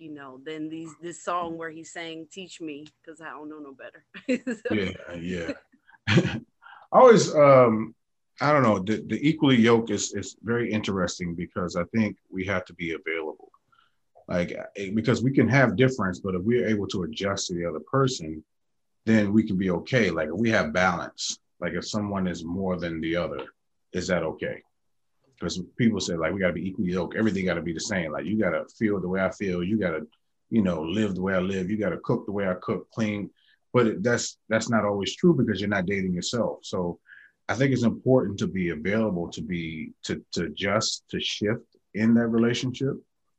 you 0.00 0.10
know, 0.10 0.40
then 0.44 0.70
these 0.70 0.90
this 1.02 1.22
song 1.22 1.58
where 1.58 1.70
he's 1.70 1.92
saying 1.92 2.28
"Teach 2.32 2.60
me" 2.60 2.86
because 3.02 3.20
I 3.20 3.30
don't 3.30 3.50
know 3.50 3.58
no 3.58 3.74
better. 3.74 4.04
Yeah, 4.70 5.14
yeah. 5.14 5.52
I 6.92 6.98
always, 6.98 7.32
um, 7.34 7.94
I 8.40 8.52
don't 8.52 8.62
know, 8.62 8.78
the, 8.78 9.04
the 9.06 9.18
equally 9.20 9.56
yoke 9.56 9.90
is 9.90 10.14
is 10.14 10.36
very 10.42 10.72
interesting 10.72 11.34
because 11.34 11.76
I 11.76 11.84
think 11.94 12.16
we 12.32 12.46
have 12.46 12.64
to 12.64 12.74
be 12.74 12.92
available, 12.92 13.52
like 14.26 14.52
eh, 14.76 14.90
because 14.94 15.22
we 15.22 15.32
can 15.32 15.48
have 15.48 15.76
difference, 15.76 16.18
but 16.18 16.34
if 16.34 16.42
we're 16.42 16.66
able 16.66 16.88
to 16.88 17.02
adjust 17.02 17.48
to 17.48 17.54
the 17.54 17.66
other 17.66 17.80
person, 17.80 18.42
then 19.04 19.34
we 19.34 19.42
can 19.42 19.58
be 19.58 19.70
okay. 19.70 20.10
Like 20.10 20.28
if 20.28 20.34
we 20.34 20.50
have 20.50 20.72
balance, 20.72 21.38
like 21.60 21.74
if 21.74 21.86
someone 21.86 22.26
is 22.26 22.44
more 22.44 22.78
than 22.78 23.00
the 23.00 23.16
other, 23.16 23.44
is 23.92 24.06
that 24.08 24.22
okay? 24.22 24.62
because 25.40 25.60
people 25.76 26.00
say 26.00 26.14
like 26.14 26.32
we 26.32 26.40
got 26.40 26.48
to 26.48 26.52
be 26.52 26.68
equally 26.68 26.92
yoked. 26.92 27.16
Everything 27.16 27.46
got 27.46 27.54
to 27.54 27.62
be 27.62 27.72
the 27.72 27.80
same. 27.80 28.12
Like 28.12 28.26
you 28.26 28.38
got 28.38 28.50
to 28.50 28.66
feel 28.78 29.00
the 29.00 29.08
way 29.08 29.20
I 29.20 29.30
feel. 29.30 29.64
You 29.64 29.78
got 29.78 29.90
to, 29.90 30.06
you 30.50 30.62
know, 30.62 30.82
live 30.82 31.14
the 31.14 31.22
way 31.22 31.34
I 31.34 31.38
live. 31.38 31.70
You 31.70 31.78
got 31.78 31.90
to 31.90 31.98
cook 31.98 32.26
the 32.26 32.32
way 32.32 32.46
I 32.46 32.54
cook, 32.60 32.90
clean. 32.90 33.30
But 33.72 33.86
it, 33.86 34.02
that's 34.02 34.38
that's 34.48 34.68
not 34.68 34.84
always 34.84 35.16
true 35.16 35.34
because 35.34 35.60
you're 35.60 35.70
not 35.70 35.86
dating 35.86 36.12
yourself. 36.12 36.58
So 36.62 36.98
I 37.48 37.54
think 37.54 37.72
it's 37.72 37.84
important 37.84 38.38
to 38.40 38.46
be 38.46 38.70
available, 38.70 39.28
to 39.30 39.42
be 39.42 39.92
to 40.04 40.22
to 40.32 40.44
adjust, 40.44 41.04
to 41.10 41.20
shift 41.20 41.64
in 41.94 42.14
that 42.14 42.28
relationship. 42.28 42.94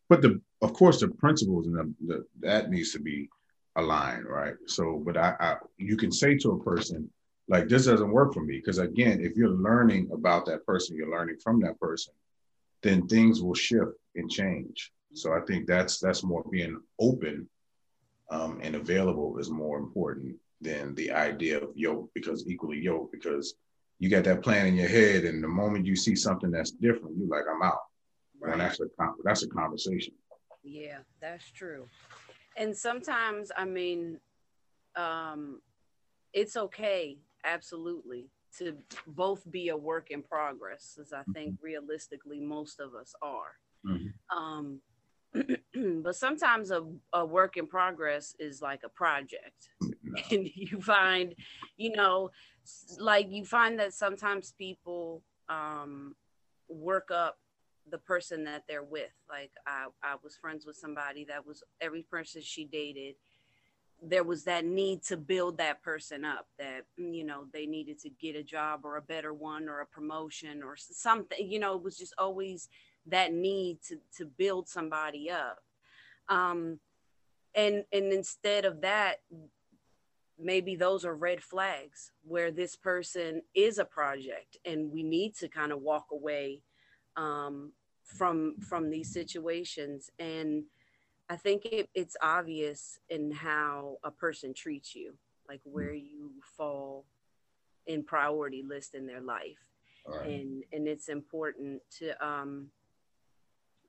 But 0.10 0.22
the 0.22 0.42
of 0.62 0.74
course 0.74 1.00
the 1.00 1.10
principles 1.10 1.68
and 1.68 1.76
the, 1.76 1.94
the 2.08 2.26
that 2.40 2.72
needs 2.72 2.94
to 2.94 3.00
be 3.00 3.30
aligned, 3.76 4.26
right? 4.26 4.56
So, 4.66 5.02
but 5.06 5.18
I, 5.18 5.36
I 5.40 5.56
you 5.78 5.98
can 5.98 6.12
say 6.12 6.36
to 6.38 6.52
a 6.52 6.64
person, 6.64 7.10
like 7.48 7.68
this 7.68 7.86
doesn't 7.86 8.12
work 8.12 8.34
for 8.34 8.42
me. 8.42 8.58
Because 8.58 8.78
again 8.78 9.20
if 9.22 9.36
you're 9.36 9.50
learning 9.50 10.10
about 10.14 10.46
that 10.46 10.66
person 10.66 10.96
you're 10.96 11.12
learning 11.12 11.38
from 11.44 11.60
that 11.62 11.80
person 11.80 12.14
then 12.84 13.08
things 13.08 13.42
will 13.42 13.54
shift 13.54 13.92
and 14.16 14.30
change. 14.30 14.92
So 15.14 15.34
i 15.34 15.42
think 15.42 15.68
that's 15.68 16.00
that's 16.00 16.24
more 16.24 16.44
being 16.50 16.80
open 17.00 17.48
um, 18.30 18.60
and 18.64 18.76
available 18.76 19.38
is 19.40 19.50
more 19.50 19.78
important 19.78 20.36
than 20.62 20.96
the 20.96 21.12
idea 21.12 21.60
of 21.60 21.76
yoke 21.76 22.10
because 22.14 22.48
equally 22.48 22.80
yoke 22.80 23.12
because 23.12 23.56
you 24.00 24.10
got 24.10 24.24
that 24.24 24.42
plan 24.42 24.66
in 24.68 24.76
your 24.76 24.88
head 24.88 25.26
and 25.26 25.44
the 25.44 25.48
moment 25.48 25.86
you 25.86 25.96
see 25.96 26.16
something 26.16 26.50
that's 26.50 26.72
different 26.72 27.18
you're 27.18 27.28
like 27.28 27.44
i'm 27.54 27.62
out. 27.62 27.80
Right. 28.40 28.54
and 28.54 28.62
that's 28.62 28.80
a 28.80 28.86
that's 29.24 29.44
a 29.44 29.48
conversation. 29.50 30.14
Yeah 30.64 31.00
that's 31.20 31.52
true. 31.52 31.88
And 32.58 32.76
sometimes 32.76 33.52
i 33.58 33.66
mean 33.66 34.20
um 34.96 35.62
it's 36.34 36.56
okay 36.56 37.18
absolutely 37.44 38.30
to 38.58 38.76
both 39.08 39.50
be 39.50 39.70
a 39.70 39.78
work 39.78 40.12
in 40.12 40.22
progress 40.22 40.98
as 41.00 41.14
i 41.14 41.24
think 41.34 41.54
mm-hmm. 41.54 41.66
realistically 41.66 42.40
most 42.40 42.80
of 42.80 42.94
us 42.96 43.14
are 43.22 43.58
mm-hmm. 43.86 44.38
um, 44.38 44.82
but 46.04 46.16
sometimes 46.16 46.72
a, 46.72 46.84
a 47.14 47.26
work 47.26 47.58
in 47.58 47.68
progress 47.68 48.36
is 48.40 48.62
like 48.62 48.82
a 48.84 48.90
project 48.90 49.70
no. 49.82 50.22
and 50.32 50.50
you 50.56 50.82
find 50.82 51.36
you 51.78 51.92
know 51.92 52.30
like 53.00 53.28
you 53.30 53.46
find 53.46 53.80
that 53.80 53.94
sometimes 53.94 54.54
people 54.58 55.24
um, 55.50 56.16
work 56.70 57.10
up 57.12 57.38
the 57.90 57.98
person 57.98 58.44
that 58.44 58.64
they're 58.68 58.84
with 58.84 59.12
like 59.30 59.52
I, 59.66 59.88
I 60.04 60.16
was 60.24 60.38
friends 60.38 60.66
with 60.66 60.76
somebody 60.76 61.26
that 61.26 61.46
was 61.46 61.64
every 61.82 62.04
person 62.04 62.42
she 62.44 62.66
dated 62.66 63.16
there 64.02 64.24
was 64.24 64.46
that 64.46 64.66
need 64.66 65.04
to 65.04 65.16
build 65.16 65.58
that 65.58 65.84
person 65.84 66.26
up 66.26 66.48
that 66.58 66.86
you 66.98 67.24
know 67.24 67.46
they 67.54 67.68
needed 67.68 68.00
to 68.00 68.10
get 68.10 68.36
a 68.36 68.44
job 68.44 68.82
or 68.84 68.98
a 68.98 69.02
better 69.02 69.34
one 69.34 69.70
or 69.70 69.82
a 69.82 69.86
promotion 69.86 70.64
or 70.64 70.76
something 70.76 71.38
you 71.52 71.60
know 71.60 71.76
it 71.76 71.84
was 71.84 71.98
just 71.98 72.14
always 72.18 72.68
that 73.06 73.34
need 73.34 73.80
to 73.88 73.98
to 74.16 74.26
build 74.26 74.68
somebody 74.68 75.30
up. 75.30 75.60
Um 76.30 76.80
and 77.56 77.84
and 77.92 78.14
instead 78.14 78.66
of 78.66 78.82
that 78.82 79.18
maybe 80.40 80.76
those 80.76 81.06
are 81.06 81.16
red 81.16 81.44
flags 81.44 82.12
where 82.24 82.52
this 82.52 82.76
person 82.76 83.42
is 83.54 83.78
a 83.78 83.86
project 83.86 84.58
and 84.66 84.92
we 84.92 85.04
need 85.04 85.36
to 85.36 85.48
kind 85.48 85.72
of 85.72 85.82
walk 85.82 86.08
away 86.12 86.62
um 87.16 87.72
from 88.04 88.56
from 88.60 88.90
these 88.90 89.12
situations. 89.12 90.10
And 90.20 90.64
I 91.32 91.38
think 91.38 91.64
it, 91.64 91.88
it's 91.96 92.18
obvious 92.22 93.00
in 93.10 93.32
how 93.32 94.00
a 94.04 94.12
person 94.12 94.54
treats 94.54 94.94
you, 94.94 95.14
like 95.48 95.62
mm. 95.62 95.72
where 95.72 95.94
you 95.94 96.32
fall 96.58 97.06
in 97.88 98.04
priority 98.04 98.64
list 98.68 98.96
in 98.96 99.08
their 99.08 99.22
life. 99.22 99.64
Right. 100.06 100.28
And 100.28 100.64
and 100.74 100.90
it's 100.90 101.08
important 101.08 101.82
to 102.00 102.26
um 102.26 102.68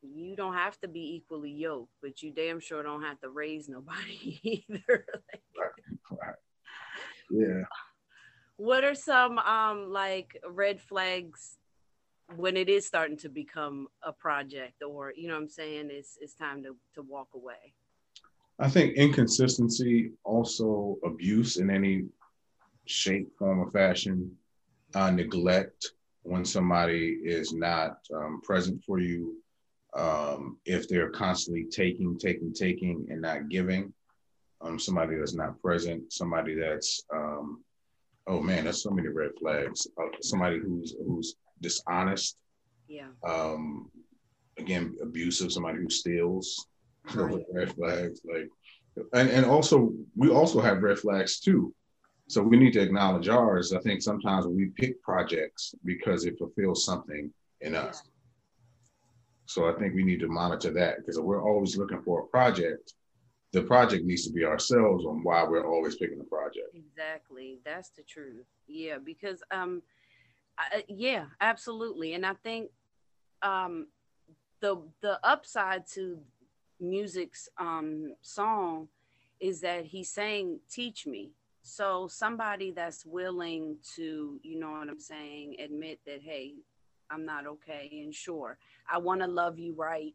you 0.02 0.36
don't 0.36 0.54
have 0.54 0.78
to 0.82 0.88
be 0.88 1.16
equally 1.16 1.50
yoked, 1.50 1.94
but 2.00 2.22
you 2.22 2.30
damn 2.30 2.60
sure 2.60 2.82
don't 2.84 3.02
have 3.02 3.20
to 3.22 3.28
raise 3.28 3.68
nobody 3.68 4.38
either. 4.44 5.06
like, 5.32 5.42
right. 5.58 6.18
Right. 6.20 6.34
Yeah. 7.28 7.64
What 8.56 8.84
are 8.84 8.94
some 8.94 9.38
um 9.40 9.90
like 9.90 10.40
red 10.48 10.80
flags 10.80 11.58
when 12.36 12.56
it 12.56 12.68
is 12.68 12.86
starting 12.86 13.16
to 13.18 13.28
become 13.28 13.88
a 14.02 14.12
project 14.12 14.82
or 14.82 15.12
you 15.16 15.28
know 15.28 15.36
i'm 15.36 15.48
saying 15.48 15.88
it's 15.90 16.18
it's 16.20 16.34
time 16.34 16.62
to 16.62 16.76
to 16.94 17.02
walk 17.02 17.28
away. 17.34 17.74
I 18.58 18.68
think 18.68 18.94
inconsistency 18.96 20.12
also 20.24 20.96
abuse 21.04 21.56
in 21.56 21.70
any 21.70 22.04
shape 22.84 23.30
form 23.38 23.60
or 23.60 23.70
fashion 23.70 24.36
uh, 24.94 25.10
neglect 25.10 25.92
when 26.22 26.44
somebody 26.44 27.18
is 27.24 27.52
not 27.52 27.98
um, 28.14 28.40
present 28.42 28.82
for 28.84 29.00
you 29.00 29.36
um, 29.94 30.58
if 30.64 30.88
they're 30.88 31.10
constantly 31.10 31.64
taking 31.64 32.18
taking 32.18 32.52
taking 32.52 33.06
and 33.10 33.22
not 33.22 33.48
giving 33.48 33.92
um, 34.60 34.78
somebody 34.78 35.16
that's 35.16 35.34
not 35.34 35.60
present 35.60 36.12
somebody 36.12 36.54
that's 36.54 37.02
um, 37.12 37.62
oh 38.26 38.40
man 38.40 38.64
there's 38.64 38.82
so 38.82 38.90
many 38.90 39.08
red 39.08 39.30
flags. 39.40 39.88
Uh, 40.00 40.06
somebody 40.20 40.58
who's 40.58 40.94
who's 41.06 41.36
dishonest. 41.62 42.36
Yeah. 42.88 43.08
Um, 43.26 43.90
again, 44.58 44.96
abusive, 45.02 45.52
somebody 45.52 45.78
who 45.78 45.88
steals. 45.88 46.66
Right. 47.14 47.44
red 47.52 47.72
flags, 47.74 48.20
like, 48.24 48.48
and 49.12 49.28
and 49.28 49.44
also 49.44 49.92
we 50.14 50.30
also 50.30 50.60
have 50.60 50.82
red 50.82 51.00
flags 51.00 51.40
too. 51.40 51.74
So 52.28 52.42
we 52.42 52.56
need 52.56 52.72
to 52.74 52.80
acknowledge 52.80 53.28
ours. 53.28 53.72
I 53.72 53.80
think 53.80 54.02
sometimes 54.02 54.46
we 54.46 54.66
pick 54.76 55.02
projects 55.02 55.74
because 55.84 56.24
it 56.24 56.38
fulfills 56.38 56.84
something 56.84 57.32
in 57.60 57.74
us. 57.74 58.02
Yeah. 58.04 58.10
So 59.46 59.68
I 59.68 59.78
think 59.78 59.94
we 59.94 60.04
need 60.04 60.20
to 60.20 60.28
monitor 60.28 60.70
that 60.74 60.98
because 60.98 61.18
we're 61.18 61.42
always 61.42 61.76
looking 61.76 62.02
for 62.02 62.20
a 62.20 62.26
project. 62.26 62.94
The 63.52 63.62
project 63.64 64.04
needs 64.04 64.24
to 64.26 64.32
be 64.32 64.44
ourselves 64.44 65.04
on 65.04 65.24
why 65.24 65.42
we're 65.42 65.66
always 65.66 65.96
picking 65.96 66.18
the 66.18 66.24
project. 66.24 66.74
Exactly. 66.74 67.58
That's 67.64 67.90
the 67.90 68.02
truth. 68.02 68.46
Yeah, 68.68 68.98
because 69.04 69.42
um 69.50 69.82
yeah, 70.88 71.26
absolutely. 71.40 72.14
And 72.14 72.24
I 72.24 72.34
think 72.34 72.70
um, 73.42 73.88
the 74.60 74.76
the 75.00 75.18
upside 75.22 75.86
to 75.88 76.18
Musiq's 76.80 77.48
um, 77.58 78.14
song 78.22 78.88
is 79.40 79.60
that 79.60 79.86
he's 79.86 80.10
saying, 80.10 80.60
"Teach 80.70 81.06
me." 81.06 81.32
So 81.64 82.08
somebody 82.08 82.72
that's 82.72 83.06
willing 83.06 83.76
to, 83.94 84.40
you 84.42 84.58
know 84.58 84.72
what 84.72 84.88
I'm 84.88 84.98
saying, 84.98 85.56
admit 85.60 86.00
that, 86.06 86.20
hey, 86.20 86.54
I'm 87.08 87.24
not 87.24 87.46
okay, 87.46 88.02
and 88.02 88.12
sure, 88.12 88.58
I 88.90 88.98
want 88.98 89.20
to 89.20 89.28
love 89.28 89.60
you 89.60 89.74
right. 89.74 90.12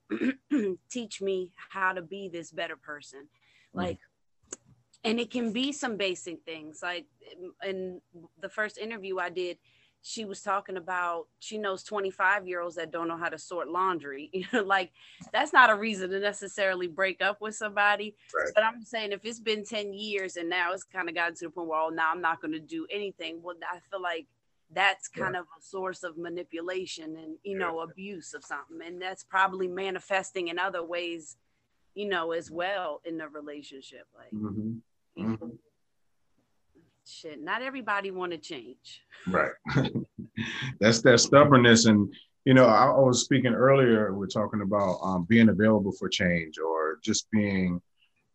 Teach 0.89 1.21
me 1.21 1.51
how 1.69 1.93
to 1.93 2.01
be 2.01 2.27
this 2.27 2.51
better 2.51 2.75
person, 2.75 3.21
mm-hmm. 3.21 3.79
like. 3.79 3.99
And 5.03 5.21
it 5.21 5.31
can 5.31 5.53
be 5.53 5.71
some 5.71 5.95
basic 5.95 6.43
things, 6.43 6.79
like 6.83 7.05
in 7.63 8.01
the 8.41 8.49
first 8.49 8.77
interview 8.77 9.19
I 9.19 9.29
did 9.29 9.57
she 10.01 10.25
was 10.25 10.41
talking 10.41 10.77
about 10.77 11.27
she 11.39 11.57
knows 11.57 11.83
25 11.83 12.47
year 12.47 12.61
olds 12.61 12.75
that 12.75 12.91
don't 12.91 13.07
know 13.07 13.17
how 13.17 13.29
to 13.29 13.37
sort 13.37 13.67
laundry 13.67 14.29
you 14.33 14.45
know 14.53 14.63
like 14.63 14.91
that's 15.33 15.53
not 15.53 15.69
a 15.69 15.75
reason 15.75 16.09
to 16.09 16.19
necessarily 16.19 16.87
break 16.87 17.21
up 17.21 17.41
with 17.41 17.55
somebody 17.55 18.15
right. 18.35 18.51
but 18.55 18.63
i'm 18.63 18.83
saying 18.83 19.11
if 19.11 19.19
it's 19.23 19.39
been 19.39 19.65
10 19.65 19.93
years 19.93 20.37
and 20.37 20.49
now 20.49 20.73
it's 20.73 20.83
kind 20.83 21.09
of 21.09 21.15
gotten 21.15 21.35
to 21.35 21.45
the 21.45 21.49
point 21.49 21.67
where 21.67 21.79
oh 21.79 21.89
now 21.89 22.11
i'm 22.11 22.21
not 22.21 22.41
going 22.41 22.53
to 22.53 22.59
do 22.59 22.87
anything 22.89 23.41
well 23.41 23.55
i 23.71 23.79
feel 23.91 24.01
like 24.01 24.27
that's 24.73 25.07
kind 25.07 25.33
yeah. 25.33 25.41
of 25.41 25.45
a 25.57 25.61
source 25.61 26.03
of 26.03 26.17
manipulation 26.17 27.15
and 27.17 27.37
you 27.43 27.57
know 27.57 27.77
yeah. 27.77 27.83
abuse 27.83 28.33
of 28.33 28.43
something 28.43 28.85
and 28.85 29.01
that's 29.01 29.23
probably 29.23 29.67
manifesting 29.67 30.49
in 30.49 30.59
other 30.59 30.83
ways 30.83 31.37
you 31.95 32.07
know 32.07 32.31
as 32.31 32.51
well 32.51 33.01
in 33.05 33.17
the 33.17 33.27
relationship 33.29 34.05
like 34.15 34.31
mm-hmm. 34.31 34.73
Mm-hmm 35.17 35.47
shit, 37.07 37.41
not 37.41 37.61
everybody 37.61 38.11
want 38.11 38.31
to 38.31 38.37
change. 38.37 39.01
Right. 39.27 39.51
That's 40.79 41.01
that 41.01 41.19
stubbornness. 41.19 41.85
And, 41.85 42.13
you 42.45 42.53
know, 42.53 42.65
I, 42.65 42.85
was 42.99 43.23
speaking 43.23 43.53
earlier, 43.53 44.13
we 44.13 44.25
are 44.25 44.29
talking 44.29 44.61
about 44.61 44.99
um, 45.01 45.25
being 45.29 45.49
available 45.49 45.91
for 45.91 46.09
change 46.09 46.59
or 46.59 46.99
just 47.03 47.29
being 47.31 47.81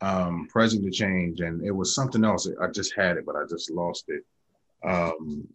um, 0.00 0.48
present 0.48 0.84
to 0.84 0.90
change. 0.90 1.40
And 1.40 1.64
it 1.64 1.70
was 1.70 1.94
something 1.94 2.24
else. 2.24 2.48
I 2.60 2.68
just 2.68 2.94
had 2.96 3.16
it, 3.16 3.26
but 3.26 3.36
I 3.36 3.44
just 3.48 3.70
lost 3.70 4.04
it. 4.08 4.24
Um, 4.84 5.46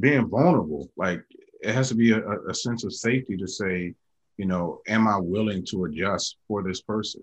being 0.00 0.28
vulnerable, 0.28 0.90
like 0.96 1.22
it 1.62 1.74
has 1.74 1.88
to 1.88 1.94
be 1.94 2.12
a, 2.12 2.22
a 2.48 2.54
sense 2.54 2.84
of 2.84 2.92
safety 2.92 3.36
to 3.36 3.46
say, 3.46 3.94
you 4.36 4.46
know, 4.46 4.80
am 4.88 5.08
I 5.08 5.18
willing 5.18 5.64
to 5.66 5.84
adjust 5.84 6.36
for 6.46 6.62
this 6.62 6.80
person? 6.80 7.22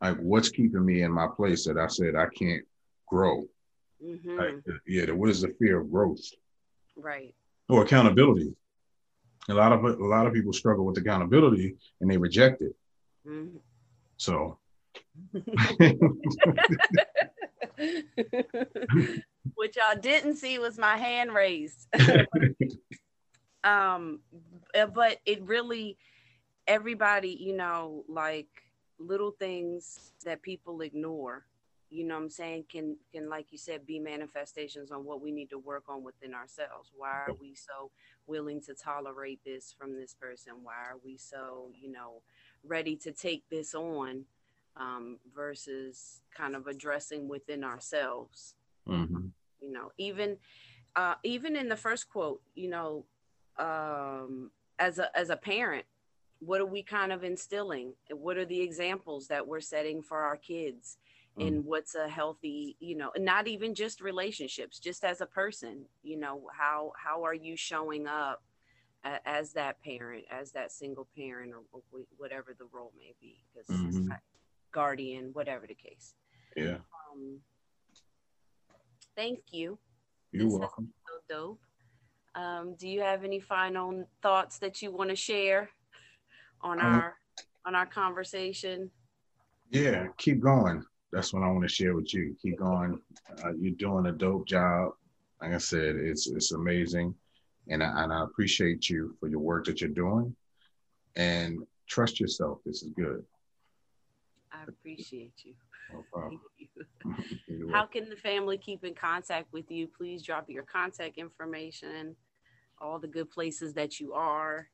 Like, 0.00 0.16
what's 0.18 0.50
keeping 0.50 0.84
me 0.84 1.02
in 1.02 1.12
my 1.12 1.26
place 1.28 1.64
that 1.66 1.76
I 1.76 1.86
said 1.86 2.14
I 2.14 2.26
can't 2.26 2.64
grow? 3.06 3.46
Mm-hmm. 4.04 4.38
Like, 4.38 4.56
yeah, 4.86 5.10
what 5.12 5.30
is 5.30 5.40
the 5.40 5.54
fear 5.58 5.80
of 5.80 5.90
growth? 5.90 6.20
Right. 6.96 7.34
Or 7.68 7.82
accountability. 7.82 8.54
A 9.48 9.54
lot 9.54 9.72
of 9.72 9.84
a 9.84 10.04
lot 10.04 10.26
of 10.26 10.34
people 10.34 10.52
struggle 10.52 10.84
with 10.84 10.98
accountability 10.98 11.76
and 12.00 12.10
they 12.10 12.16
reject 12.16 12.62
it. 12.62 12.74
Mm-hmm. 13.26 13.58
So. 14.16 14.58
What 19.54 19.76
y'all 19.76 20.00
didn't 20.00 20.36
see 20.36 20.58
was 20.58 20.78
my 20.78 20.96
hand 20.96 21.32
raised. 21.32 21.86
um, 23.64 24.20
uh, 24.74 24.86
but 24.86 25.18
it 25.26 25.42
really, 25.42 25.96
everybody, 26.66 27.30
you 27.30 27.56
know, 27.56 28.04
like 28.08 28.48
little 28.98 29.32
things 29.32 30.12
that 30.24 30.42
people 30.42 30.80
ignore 30.80 31.46
you 31.90 32.04
know 32.04 32.16
i'm 32.16 32.30
saying 32.30 32.64
can 32.70 32.96
can 33.12 33.28
like 33.28 33.46
you 33.50 33.58
said 33.58 33.86
be 33.86 33.98
manifestations 33.98 34.90
on 34.90 35.04
what 35.04 35.20
we 35.20 35.30
need 35.30 35.50
to 35.50 35.58
work 35.58 35.84
on 35.88 36.02
within 36.02 36.34
ourselves. 36.34 36.90
Why 36.96 37.10
are 37.10 37.34
we 37.40 37.54
so 37.54 37.90
willing 38.26 38.60
to 38.62 38.74
tolerate 38.74 39.40
this 39.44 39.74
from 39.76 39.94
this 39.94 40.14
person? 40.14 40.54
Why 40.62 40.74
are 40.74 40.98
we 41.04 41.16
so 41.16 41.70
you 41.80 41.90
know 41.90 42.22
ready 42.64 42.96
to 42.96 43.12
take 43.12 43.44
this 43.50 43.74
on 43.74 44.24
um, 44.76 45.18
versus 45.34 46.20
kind 46.34 46.54
of 46.54 46.66
addressing 46.66 47.28
within 47.28 47.64
ourselves? 47.64 48.54
Mm-hmm. 48.88 49.26
you 49.60 49.72
know 49.72 49.92
even 49.98 50.38
uh, 50.96 51.14
even 51.22 51.56
in 51.56 51.68
the 51.68 51.76
first 51.76 52.08
quote 52.08 52.40
you 52.54 52.70
know 52.70 53.04
um, 53.58 54.50
as 54.78 54.98
a 54.98 55.14
as 55.16 55.28
a 55.28 55.36
parent 55.36 55.84
what 56.40 56.60
are 56.60 56.66
we 56.66 56.82
kind 56.82 57.12
of 57.12 57.24
instilling? 57.24 57.94
What 58.10 58.36
are 58.36 58.44
the 58.44 58.60
examples 58.60 59.28
that 59.28 59.46
we're 59.46 59.60
setting 59.60 60.02
for 60.02 60.18
our 60.18 60.36
kids? 60.36 60.98
Mm. 61.38 61.46
and 61.46 61.64
what's 61.66 61.94
a 61.94 62.08
healthy 62.08 62.74
you 62.80 62.96
know 62.96 63.12
not 63.18 63.46
even 63.46 63.74
just 63.74 64.00
relationships 64.00 64.78
just 64.78 65.04
as 65.04 65.20
a 65.20 65.26
person 65.26 65.84
you 66.02 66.18
know 66.18 66.48
how 66.56 66.90
how 66.96 67.22
are 67.22 67.34
you 67.34 67.54
showing 67.54 68.06
up 68.06 68.42
as 69.24 69.52
that 69.52 69.82
parent 69.82 70.24
as 70.30 70.52
that 70.52 70.72
single 70.72 71.06
parent 71.16 71.52
or 71.54 71.80
whatever 72.16 72.54
the 72.58 72.66
role 72.72 72.92
may 72.98 73.14
be 73.20 73.44
because 73.52 73.68
mm-hmm. 73.68 74.08
guardian 74.72 75.30
whatever 75.32 75.66
the 75.66 75.74
case. 75.74 76.14
Yeah. 76.56 76.78
Um, 77.12 77.38
thank 79.16 79.40
you. 79.50 79.78
You're 80.32 80.44
this 80.44 80.58
welcome. 80.58 80.88
so 81.06 81.34
dope. 81.34 81.60
Um, 82.34 82.74
do 82.78 82.88
you 82.88 83.00
have 83.00 83.24
any 83.24 83.40
final 83.40 84.06
thoughts 84.22 84.58
that 84.58 84.82
you 84.82 84.92
want 84.92 85.10
to 85.10 85.16
share 85.16 85.70
on 86.60 86.80
um, 86.80 86.86
our 86.86 87.14
on 87.66 87.74
our 87.74 87.86
conversation. 87.86 88.90
Yeah 89.70 90.06
keep 90.16 90.40
going. 90.40 90.84
That's 91.12 91.32
what 91.32 91.42
i 91.42 91.48
want 91.48 91.62
to 91.62 91.68
share 91.68 91.94
with 91.94 92.12
you. 92.12 92.36
Keep 92.42 92.58
going. 92.58 93.00
Uh, 93.42 93.52
you're 93.58 93.74
doing 93.74 94.06
a 94.06 94.12
dope 94.12 94.46
job. 94.46 94.92
Like 95.40 95.54
i 95.54 95.58
said 95.58 95.96
it's 95.96 96.26
it's 96.28 96.52
amazing. 96.52 97.14
And 97.70 97.82
I, 97.82 98.04
and 98.04 98.12
I 98.12 98.24
appreciate 98.24 98.88
you 98.88 99.14
for 99.20 99.28
your 99.28 99.40
work 99.40 99.66
that 99.66 99.80
you're 99.80 99.90
doing. 99.90 100.34
And 101.16 101.66
trust 101.86 102.20
yourself. 102.20 102.58
This 102.64 102.82
is 102.82 102.90
good. 102.96 103.24
I 104.52 104.62
appreciate 104.66 105.32
you. 105.44 105.54
No 105.92 106.04
problem. 106.12 106.40
You. 107.46 107.70
How 107.72 107.86
can 107.86 108.08
the 108.08 108.16
family 108.16 108.58
keep 108.58 108.84
in 108.84 108.94
contact 108.94 109.52
with 109.52 109.70
you? 109.70 109.86
Please 109.86 110.22
drop 110.22 110.48
your 110.48 110.62
contact 110.62 111.18
information, 111.18 112.16
all 112.80 112.98
the 112.98 113.06
good 113.06 113.30
places 113.30 113.74
that 113.74 114.00
you 114.00 114.12
are. 114.12 114.68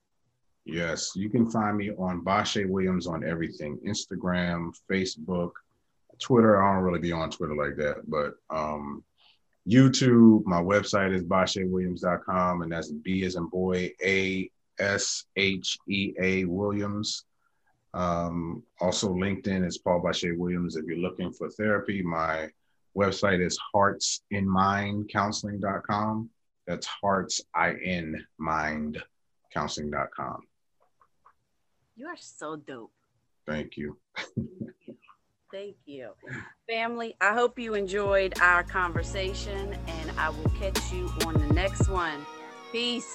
Yes, 0.65 1.13
you 1.15 1.29
can 1.29 1.51
find 1.51 1.77
me 1.77 1.91
on 1.91 2.25
Bashea 2.25 2.67
Williams 2.69 3.07
on 3.07 3.23
everything 3.23 3.79
Instagram, 3.87 4.75
Facebook, 4.91 5.51
Twitter. 6.19 6.63
I 6.63 6.75
don't 6.75 6.83
really 6.83 7.01
be 7.01 7.13
on 7.13 7.31
Twitter 7.31 7.55
like 7.55 7.77
that, 7.77 8.09
but 8.09 8.37
um, 8.49 9.05
YouTube, 9.69 10.47
my 10.47 10.63
website 10.63 11.15
is 11.15 11.25
basheawilliams.com, 11.25 12.63
and 12.63 12.73
that's 12.73 12.91
B 12.91 13.25
as 13.25 13.37
in 13.37 13.49
boy, 13.49 13.91
A 14.03 14.51
S 14.79 15.27
H 15.37 15.77
E 15.89 16.15
A 16.21 16.47
Williams. 16.47 17.25
Um, 17.93 18.63
also, 18.81 19.13
LinkedIn 19.13 19.67
is 19.67 19.77
Paul 19.79 20.01
Bashea 20.03 20.37
Williams. 20.37 20.77
If 20.77 20.85
you're 20.87 20.99
looking 20.99 21.33
for 21.33 21.51
therapy, 21.51 22.03
my 22.03 22.51
website 22.97 23.45
is 23.45 23.59
heartsinmindcounseling.com. 23.75 26.31
That's 26.67 26.87
hearts, 26.87 27.43
I 27.55 27.75
N 27.75 28.27
mind 28.39 29.03
counseling.com. 29.53 30.41
You 31.97 32.07
are 32.07 32.17
so 32.17 32.57
dope. 32.57 32.93
Thank 33.47 33.77
you. 33.77 33.97
Thank 35.53 35.77
you. 35.87 36.11
Family, 36.69 37.15
I 37.21 37.35
hope 37.35 37.59
you 37.59 37.75
enjoyed 37.75 38.41
our 38.41 38.65
conversation 38.65 39.77
and 39.87 40.11
I 40.19 40.31
will 40.31 40.51
catch 40.59 40.93
you 40.93 41.09
on 41.25 41.35
the 41.35 41.55
next 41.55 41.89
one. 41.89 42.27
Peace. 42.73 43.15